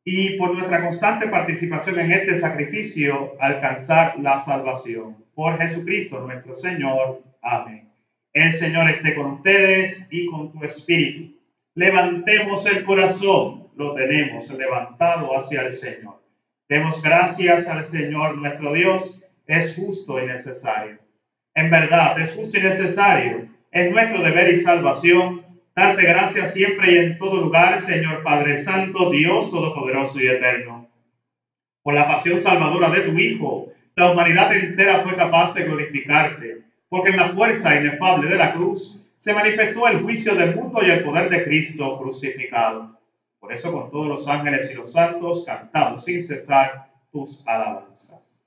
y 0.04 0.38
por 0.38 0.54
nuestra 0.54 0.82
constante 0.82 1.28
participación 1.28 2.00
en 2.00 2.12
este 2.12 2.36
sacrificio 2.36 3.36
alcanzar 3.40 4.20
la 4.20 4.38
salvación. 4.38 5.24
Por 5.34 5.58
Jesucristo 5.58 6.20
nuestro 6.20 6.54
Señor. 6.54 7.27
Amén. 7.42 7.90
El 8.34 8.54
Señor 8.54 8.90
esté 8.90 9.16
con 9.16 9.32
ustedes 9.32 10.12
y 10.12 10.28
con 10.28 10.52
tu 10.52 10.64
espíritu. 10.64 11.36
Levantemos 11.76 12.66
el 12.66 12.84
corazón, 12.84 13.68
lo 13.76 13.94
tenemos 13.94 14.50
levantado 14.52 15.36
hacia 15.36 15.62
el 15.62 15.74
Señor. 15.74 16.22
Demos 16.70 17.02
gracias 17.02 17.68
al 17.68 17.84
Señor 17.84 18.38
nuestro 18.38 18.74
Dios, 18.74 19.24
es 19.46 19.76
justo 19.76 20.22
y 20.22 20.26
necesario. 20.26 21.00
En 21.56 21.70
verdad, 21.70 22.20
es 22.20 22.34
justo 22.34 22.58
y 22.58 22.62
necesario, 22.62 23.48
es 23.72 23.92
nuestro 23.92 24.22
deber 24.22 24.52
y 24.52 24.56
salvación 24.56 25.46
darte 25.76 26.04
gracias 26.04 26.54
siempre 26.54 26.92
y 26.92 26.98
en 26.98 27.18
todo 27.18 27.42
lugar, 27.42 27.80
Señor 27.80 28.24
Padre 28.24 28.56
Santo, 28.56 29.12
Dios 29.12 29.52
Todopoderoso 29.52 30.20
y 30.20 30.28
Eterno. 30.28 30.90
Por 31.84 31.94
la 31.94 32.08
pasión 32.08 32.42
salvadora 32.42 32.90
de 32.90 33.02
tu 33.02 33.18
Hijo, 33.18 33.72
la 33.96 34.12
humanidad 34.12 34.56
entera 34.56 35.00
fue 35.00 35.16
capaz 35.16 35.54
de 35.54 35.64
glorificarte 35.64 36.67
porque 36.90 37.10
en 37.10 37.18
la 37.18 37.30
fuerza 37.30 37.80
inefable 37.80 38.30
de 38.30 38.38
la 38.38 38.54
cruz 38.54 39.06
se 39.20 39.34
manifestó 39.34 39.88
el 39.88 40.02
juicio 40.02 40.36
del 40.36 40.56
mundo 40.56 40.80
y 40.82 40.90
el 40.90 41.04
poder 41.04 41.30
de 41.30 41.44
Cristo 41.44 41.98
crucificado. 42.00 42.98
Por 43.40 43.54
eso 43.54 43.72
con 43.72 43.92
todos 43.92 44.08
los 44.08 44.28
ángeles 44.28 44.72
y 44.72 44.78
los 44.78 44.92
santos 44.92 45.44
cantamos 45.46 46.06
sin 46.06 46.24
cesar 46.24 46.88
tus 47.12 47.48
alabanzas. 47.48 48.38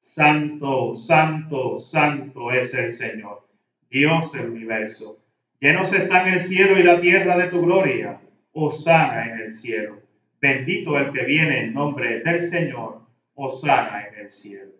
Santo, 0.00 0.94
santo, 0.96 1.78
santo 1.78 2.50
es 2.52 2.72
el 2.74 2.90
Señor, 2.90 3.46
Dios 3.90 4.32
del 4.32 4.50
universo. 4.50 5.18
Llenos 5.60 5.92
están 5.92 6.26
el 6.28 6.40
cielo 6.40 6.78
y 6.78 6.82
la 6.82 7.00
tierra 7.00 7.36
de 7.36 7.48
tu 7.48 7.60
gloria. 7.60 8.18
Osana 8.52 9.26
en 9.26 9.40
el 9.40 9.50
cielo. 9.50 10.00
Bendito 10.40 10.98
el 10.98 11.12
que 11.12 11.24
viene 11.24 11.64
en 11.64 11.74
nombre 11.74 12.20
del 12.20 12.40
Señor. 12.40 13.02
Osana 13.34 14.08
en 14.08 14.24
el 14.24 14.30
cielo. 14.30 14.79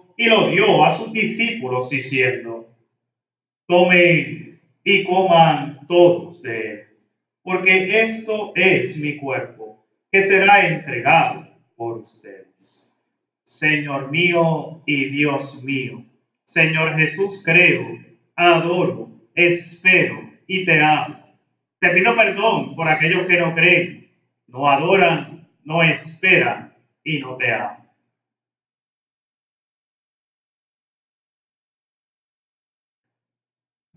y 0.17 0.27
lo 0.27 0.49
dio 0.49 0.83
a 0.83 0.91
sus 0.91 1.11
discípulos 1.11 1.89
diciendo, 1.89 2.69
tomen 3.67 4.61
y 4.83 5.03
coman 5.03 5.79
todos 5.87 6.41
de 6.41 6.71
él, 6.71 6.87
porque 7.43 8.01
esto 8.01 8.51
es 8.55 8.97
mi 8.97 9.17
cuerpo, 9.17 9.85
que 10.11 10.21
será 10.21 10.67
entregado 10.67 11.47
por 11.75 11.99
ustedes. 11.99 12.97
Señor 13.43 14.11
mío 14.11 14.81
y 14.85 15.05
Dios 15.05 15.63
mío, 15.63 16.03
Señor 16.43 16.95
Jesús, 16.95 17.41
creo, 17.45 17.97
adoro, 18.35 19.09
espero 19.35 20.31
y 20.47 20.65
te 20.65 20.81
amo. 20.81 21.17
Te 21.79 21.89
pido 21.89 22.15
perdón 22.15 22.75
por 22.75 22.87
aquellos 22.87 23.25
que 23.25 23.39
no 23.39 23.55
creen, 23.55 24.11
no 24.47 24.69
adoran, 24.69 25.47
no 25.63 25.81
esperan 25.81 26.75
y 27.03 27.19
no 27.19 27.37
te 27.37 27.53
aman. 27.53 27.80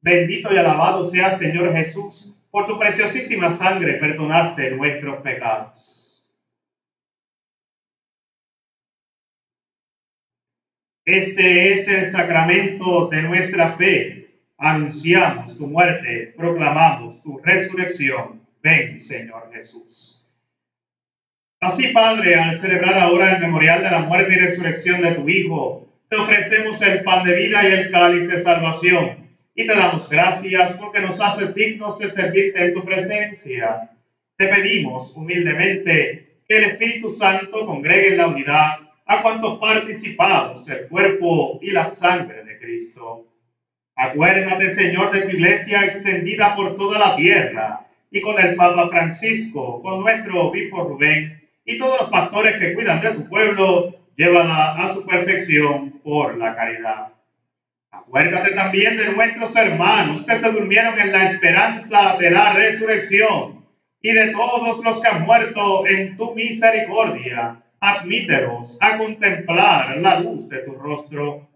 bendito 0.00 0.52
y 0.52 0.58
alabado 0.58 1.04
sea 1.04 1.32
Señor 1.32 1.72
Jesús, 1.72 2.36
por 2.50 2.66
tu 2.66 2.78
preciosísima 2.78 3.50
sangre 3.50 3.94
perdonaste 3.94 4.70
nuestros 4.70 5.22
pecados. 5.22 6.24
Este 11.04 11.72
es 11.72 11.88
el 11.88 12.04
sacramento 12.04 13.08
de 13.08 13.22
nuestra 13.22 13.72
fe. 13.72 14.28
Anunciamos 14.58 15.56
tu 15.56 15.66
muerte, 15.66 16.34
proclamamos 16.36 17.22
tu 17.22 17.38
resurrección. 17.38 18.42
Ven, 18.62 18.98
Señor 18.98 19.50
Jesús. 19.52 20.22
Así, 21.60 21.88
Padre, 21.88 22.36
al 22.36 22.58
celebrar 22.58 22.98
ahora 22.98 23.34
el 23.34 23.40
memorial 23.40 23.82
de 23.82 23.90
la 23.90 24.00
muerte 24.00 24.34
y 24.34 24.36
resurrección 24.36 25.00
de 25.00 25.12
tu 25.12 25.28
Hijo, 25.28 25.88
te 26.08 26.16
ofrecemos 26.16 26.80
el 26.82 27.02
pan 27.02 27.24
de 27.24 27.34
vida 27.34 27.66
y 27.66 27.72
el 27.72 27.90
cáliz 27.90 28.28
de 28.28 28.40
salvación. 28.40 29.27
Y 29.58 29.66
te 29.66 29.74
damos 29.74 30.08
gracias 30.08 30.74
porque 30.74 31.00
nos 31.00 31.20
haces 31.20 31.52
dignos 31.52 31.98
de 31.98 32.08
servirte 32.08 32.64
en 32.64 32.74
tu 32.74 32.84
presencia. 32.84 33.90
Te 34.36 34.46
pedimos 34.46 35.16
humildemente 35.16 36.42
que 36.48 36.58
el 36.58 36.64
Espíritu 36.64 37.10
Santo 37.10 37.66
congregue 37.66 38.10
en 38.10 38.18
la 38.18 38.28
unidad 38.28 38.78
a 39.04 39.20
cuantos 39.20 39.58
participamos 39.58 40.64
del 40.64 40.86
cuerpo 40.86 41.58
y 41.60 41.72
la 41.72 41.84
sangre 41.84 42.44
de 42.44 42.56
Cristo. 42.56 43.26
Acuérdate, 43.96 44.68
Señor, 44.68 45.10
de 45.10 45.22
tu 45.22 45.30
iglesia 45.30 45.84
extendida 45.84 46.54
por 46.54 46.76
toda 46.76 46.96
la 47.00 47.16
tierra 47.16 47.84
y 48.12 48.20
con 48.20 48.40
el 48.40 48.54
Papa 48.54 48.86
Francisco, 48.86 49.82
con 49.82 50.02
nuestro 50.02 50.50
obispo 50.50 50.84
Rubén 50.84 51.48
y 51.64 51.78
todos 51.78 52.02
los 52.02 52.10
pastores 52.10 52.60
que 52.60 52.74
cuidan 52.74 53.00
de 53.00 53.10
tu 53.10 53.28
pueblo, 53.28 53.92
llévala 54.16 54.76
a 54.76 54.94
su 54.94 55.04
perfección 55.04 55.98
por 56.04 56.38
la 56.38 56.54
caridad. 56.54 57.17
Acuérdate 57.98 58.54
también 58.54 58.96
de 58.96 59.12
nuestros 59.12 59.56
hermanos 59.56 60.24
que 60.24 60.36
se 60.36 60.52
durmieron 60.52 60.98
en 61.00 61.10
la 61.10 61.24
esperanza 61.24 62.16
de 62.16 62.30
la 62.30 62.52
resurrección 62.52 63.66
y 64.00 64.12
de 64.12 64.28
todos 64.28 64.84
los 64.84 65.00
que 65.00 65.08
han 65.08 65.26
muerto 65.26 65.84
en 65.86 66.16
tu 66.16 66.32
misericordia. 66.34 67.60
Admítelos 67.80 68.78
a 68.80 68.98
contemplar 68.98 69.96
la 69.98 70.20
luz 70.20 70.48
de 70.48 70.58
tu 70.58 70.74
rostro, 70.74 71.48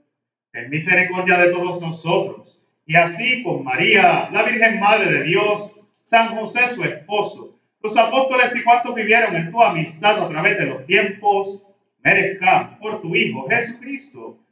en 0.53 0.69
misericordia 0.69 1.39
de 1.39 1.53
todos 1.53 1.81
nosotros, 1.81 2.69
y 2.87 2.97
así 2.97 3.43
con 3.45 3.63
María, 3.63 4.29
la 4.33 4.43
Virgen 4.43 4.81
Madre 4.81 5.13
de 5.13 5.23
Dios, 5.23 5.81
San 6.03 6.37
José 6.37 6.75
su 6.75 6.83
esposo, 6.83 7.59
los 7.81 7.97
apóstoles 7.97 8.55
y 8.57 8.65
cuantos 8.65 8.95
vivieron 8.97 9.35
en 9.37 9.51
tu 9.51 9.63
amistad 9.63 10.21
a 10.21 10.29
través 10.29 10.59
de 10.59 10.67
los 10.67 10.87
tiempos, 10.87 11.69
merezcan 12.03 12.79
por 12.81 13.01
tu 13.01 13.15
Hijo 13.15 13.49
Jesucristo 13.49 14.42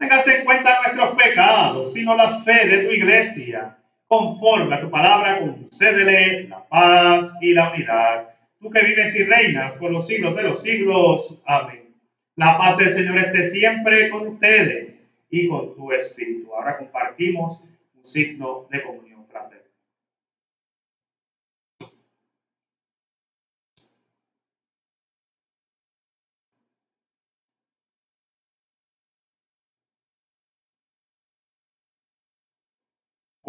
No 0.00 0.08
tengas 0.08 0.26
en 0.28 0.44
cuenta 0.46 0.80
nuestros 0.82 1.14
pecados, 1.14 1.92
sino 1.92 2.16
la 2.16 2.38
fe 2.38 2.66
de 2.66 2.84
tu 2.84 2.90
iglesia. 2.90 3.76
Conforme 4.06 4.74
a 4.74 4.80
tu 4.80 4.90
palabra, 4.90 5.40
concédele 5.40 6.48
la 6.48 6.66
paz 6.66 7.34
y 7.42 7.52
la 7.52 7.70
unidad 7.70 8.30
tú 8.58 8.70
que 8.70 8.82
vives 8.82 9.14
y 9.18 9.24
reinas 9.24 9.74
por 9.74 9.90
los 9.90 10.06
siglos 10.06 10.34
de 10.36 10.42
los 10.42 10.62
siglos. 10.62 11.42
Amén. 11.46 11.94
La 12.36 12.56
paz 12.56 12.78
del 12.78 12.92
Señor 12.92 13.18
esté 13.18 13.44
siempre 13.44 14.08
con 14.08 14.26
ustedes 14.28 15.06
y 15.28 15.48
con 15.48 15.74
tu 15.74 15.92
espíritu. 15.92 16.54
Ahora 16.54 16.78
compartimos 16.78 17.64
un 17.94 18.04
signo 18.04 18.68
de 18.70 18.82
comunión 18.82 19.09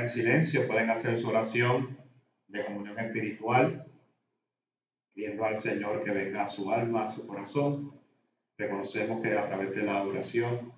en 0.00 0.06
silencio 0.06 0.66
pueden 0.66 0.88
hacer 0.88 1.18
su 1.18 1.28
oración 1.28 1.96
de 2.48 2.64
comunión 2.64 2.98
espiritual, 2.98 3.86
pidiendo 5.12 5.44
al 5.44 5.56
Señor 5.56 6.02
que 6.02 6.10
venga 6.10 6.44
a 6.44 6.46
su 6.46 6.70
alma, 6.72 7.04
a 7.04 7.08
su 7.08 7.26
corazón. 7.26 7.92
Reconocemos 8.56 9.22
que 9.22 9.36
a 9.36 9.46
través 9.46 9.74
de 9.74 9.82
la 9.82 10.02
oración 10.02 10.72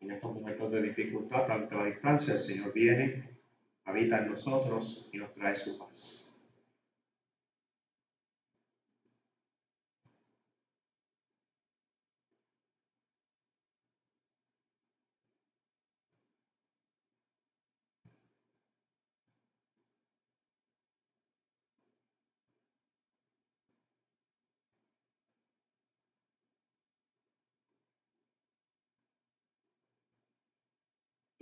En 0.00 0.10
estos 0.10 0.34
momentos 0.34 0.70
de 0.70 0.82
dificultad, 0.82 1.46
tanto 1.46 1.80
a 1.80 1.86
distancia, 1.86 2.34
el 2.34 2.38
Señor 2.38 2.74
viene, 2.74 3.24
habita 3.86 4.18
en 4.18 4.28
nosotros 4.28 5.08
y 5.14 5.16
nos 5.16 5.32
trae 5.32 5.54
su 5.54 5.78
paz. 5.78 6.23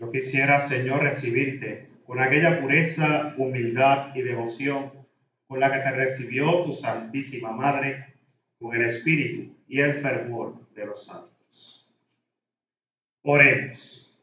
Yo 0.02 0.10
quisiera, 0.10 0.58
Señor, 0.58 1.04
recibirte 1.04 1.86
con 2.04 2.20
aquella 2.20 2.60
pureza, 2.60 3.34
humildad 3.36 4.12
y 4.16 4.22
devoción 4.22 4.90
con 5.46 5.60
la 5.60 5.72
que 5.72 5.78
te 5.78 5.92
recibió 5.92 6.64
tu 6.64 6.72
Santísima 6.72 7.52
Madre, 7.52 8.16
con 8.58 8.74
el 8.74 8.82
espíritu 8.82 9.56
y 9.68 9.78
el 9.78 10.00
fervor 10.00 10.68
de 10.74 10.86
los 10.86 11.06
santos. 11.06 11.88
Oremos. 13.22 14.20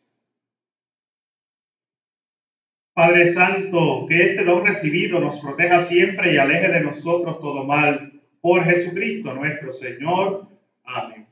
Padre 2.93 3.25
Santo, 3.27 4.05
que 4.09 4.31
este 4.31 4.43
don 4.43 4.65
recibido 4.65 5.21
nos 5.21 5.39
proteja 5.39 5.79
siempre 5.79 6.33
y 6.33 6.37
aleje 6.37 6.67
de 6.67 6.81
nosotros 6.81 7.39
todo 7.39 7.63
mal. 7.63 8.21
Por 8.41 8.65
Jesucristo 8.65 9.33
nuestro 9.33 9.71
Señor. 9.71 10.45
Amén. 10.83 11.25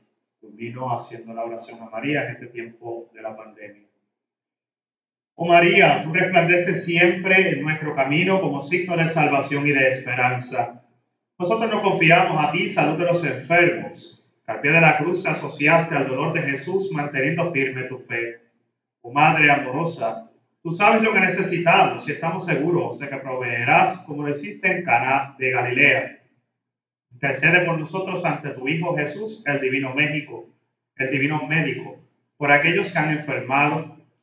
Haciendo 0.90 1.34
la 1.34 1.44
oración 1.44 1.82
a 1.82 1.90
María 1.90 2.24
en 2.24 2.30
este 2.32 2.46
tiempo 2.46 3.10
de 3.12 3.20
la 3.20 3.36
pandemia. 3.36 3.87
Oh 5.40 5.46
María, 5.46 6.02
tú 6.02 6.12
resplandeces 6.12 6.84
siempre 6.84 7.50
en 7.50 7.62
nuestro 7.62 7.94
camino 7.94 8.40
como 8.40 8.60
signo 8.60 8.96
de 8.96 9.06
salvación 9.06 9.68
y 9.68 9.70
de 9.70 9.88
esperanza. 9.88 10.82
Nosotros 11.38 11.70
nos 11.70 11.80
confiamos 11.80 12.44
a 12.44 12.50
ti, 12.50 12.66
salud 12.66 12.98
de 12.98 13.04
los 13.04 13.24
enfermos, 13.24 14.28
al 14.48 14.60
pie 14.60 14.72
de 14.72 14.80
la 14.80 14.98
cruz 14.98 15.22
te 15.22 15.28
asociaste 15.28 15.94
al 15.94 16.08
dolor 16.08 16.32
de 16.32 16.42
Jesús 16.42 16.90
manteniendo 16.90 17.52
firme 17.52 17.84
tu 17.84 18.00
fe. 18.00 18.40
Oh 19.00 19.12
Madre 19.12 19.48
amorosa, 19.48 20.28
tú 20.60 20.72
sabes 20.72 21.02
lo 21.02 21.12
que 21.12 21.20
necesitamos 21.20 22.08
y 22.08 22.10
estamos 22.10 22.44
seguros 22.44 22.98
de 22.98 23.08
que 23.08 23.16
proveerás 23.18 23.98
como 24.08 24.24
lo 24.24 24.30
hiciste 24.30 24.66
en 24.66 24.84
Cana 24.84 25.36
de 25.38 25.52
Galilea. 25.52 26.18
Intercede 27.12 27.64
por 27.64 27.78
nosotros 27.78 28.24
ante 28.24 28.48
tu 28.48 28.66
Hijo 28.66 28.96
Jesús, 28.96 29.46
el 29.46 29.60
Divino 29.60 29.94
México, 29.94 30.48
el 30.96 31.12
Divino 31.12 31.46
Médico, 31.46 31.96
por 32.36 32.50
aquellos 32.50 32.90
que 32.90 32.98
han 32.98 33.10
enfermado 33.10 33.97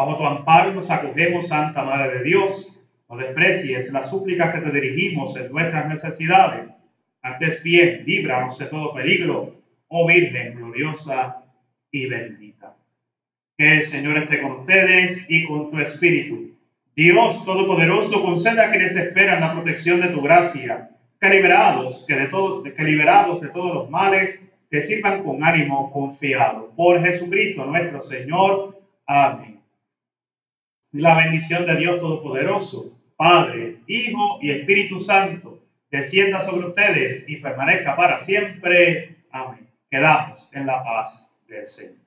Bajo 0.00 0.16
tu 0.16 0.24
amparo 0.24 0.72
nos 0.72 0.90
acogemos, 0.90 1.48
Santa 1.48 1.84
Madre 1.84 2.16
de 2.16 2.24
Dios. 2.24 2.80
No 3.06 3.18
desprecies 3.18 3.92
las 3.92 4.08
súplicas 4.08 4.54
que 4.54 4.62
te 4.62 4.80
dirigimos 4.80 5.36
en 5.36 5.52
nuestras 5.52 5.90
necesidades. 5.90 6.82
Antes 7.20 7.62
bien, 7.62 8.04
líbranos 8.06 8.58
de 8.58 8.64
todo 8.64 8.94
peligro, 8.94 9.60
oh 9.88 10.06
Virgen 10.06 10.54
gloriosa 10.54 11.44
y 11.90 12.06
bendita. 12.06 12.74
Que 13.58 13.74
el 13.74 13.82
Señor 13.82 14.16
esté 14.16 14.40
con 14.40 14.52
ustedes 14.52 15.30
y 15.30 15.44
con 15.44 15.70
tu 15.70 15.78
espíritu. 15.78 16.56
Dios 16.96 17.44
Todopoderoso, 17.44 18.22
conceda 18.22 18.68
a 18.68 18.70
quienes 18.70 18.96
esperan 18.96 19.42
la 19.42 19.52
protección 19.52 20.00
de 20.00 20.08
tu 20.08 20.22
gracia, 20.22 20.92
que 21.20 21.28
liberados, 21.28 22.06
que 22.08 22.14
de 22.14 22.28
todo, 22.28 22.62
que 22.62 22.82
liberados 22.82 23.42
de 23.42 23.48
todos 23.48 23.74
los 23.74 23.90
males, 23.90 24.58
te 24.70 24.80
sirvan 24.80 25.22
con 25.22 25.44
ánimo 25.44 25.92
confiado. 25.92 26.72
Por 26.74 27.02
Jesucristo 27.02 27.66
nuestro 27.66 28.00
Señor. 28.00 28.80
Amén 29.06 29.59
la 30.92 31.16
bendición 31.16 31.66
de 31.66 31.76
Dios 31.76 32.00
Todopoderoso, 32.00 32.98
Padre, 33.16 33.78
Hijo 33.86 34.38
y 34.42 34.50
Espíritu 34.50 34.98
Santo, 34.98 35.62
descienda 35.90 36.40
sobre 36.40 36.68
ustedes 36.68 37.28
y 37.28 37.36
permanezca 37.36 37.96
para 37.96 38.18
siempre. 38.18 39.16
Amén. 39.30 39.68
Quedamos 39.90 40.48
en 40.52 40.66
la 40.66 40.82
paz 40.82 41.34
del 41.48 41.66
Señor. 41.66 41.99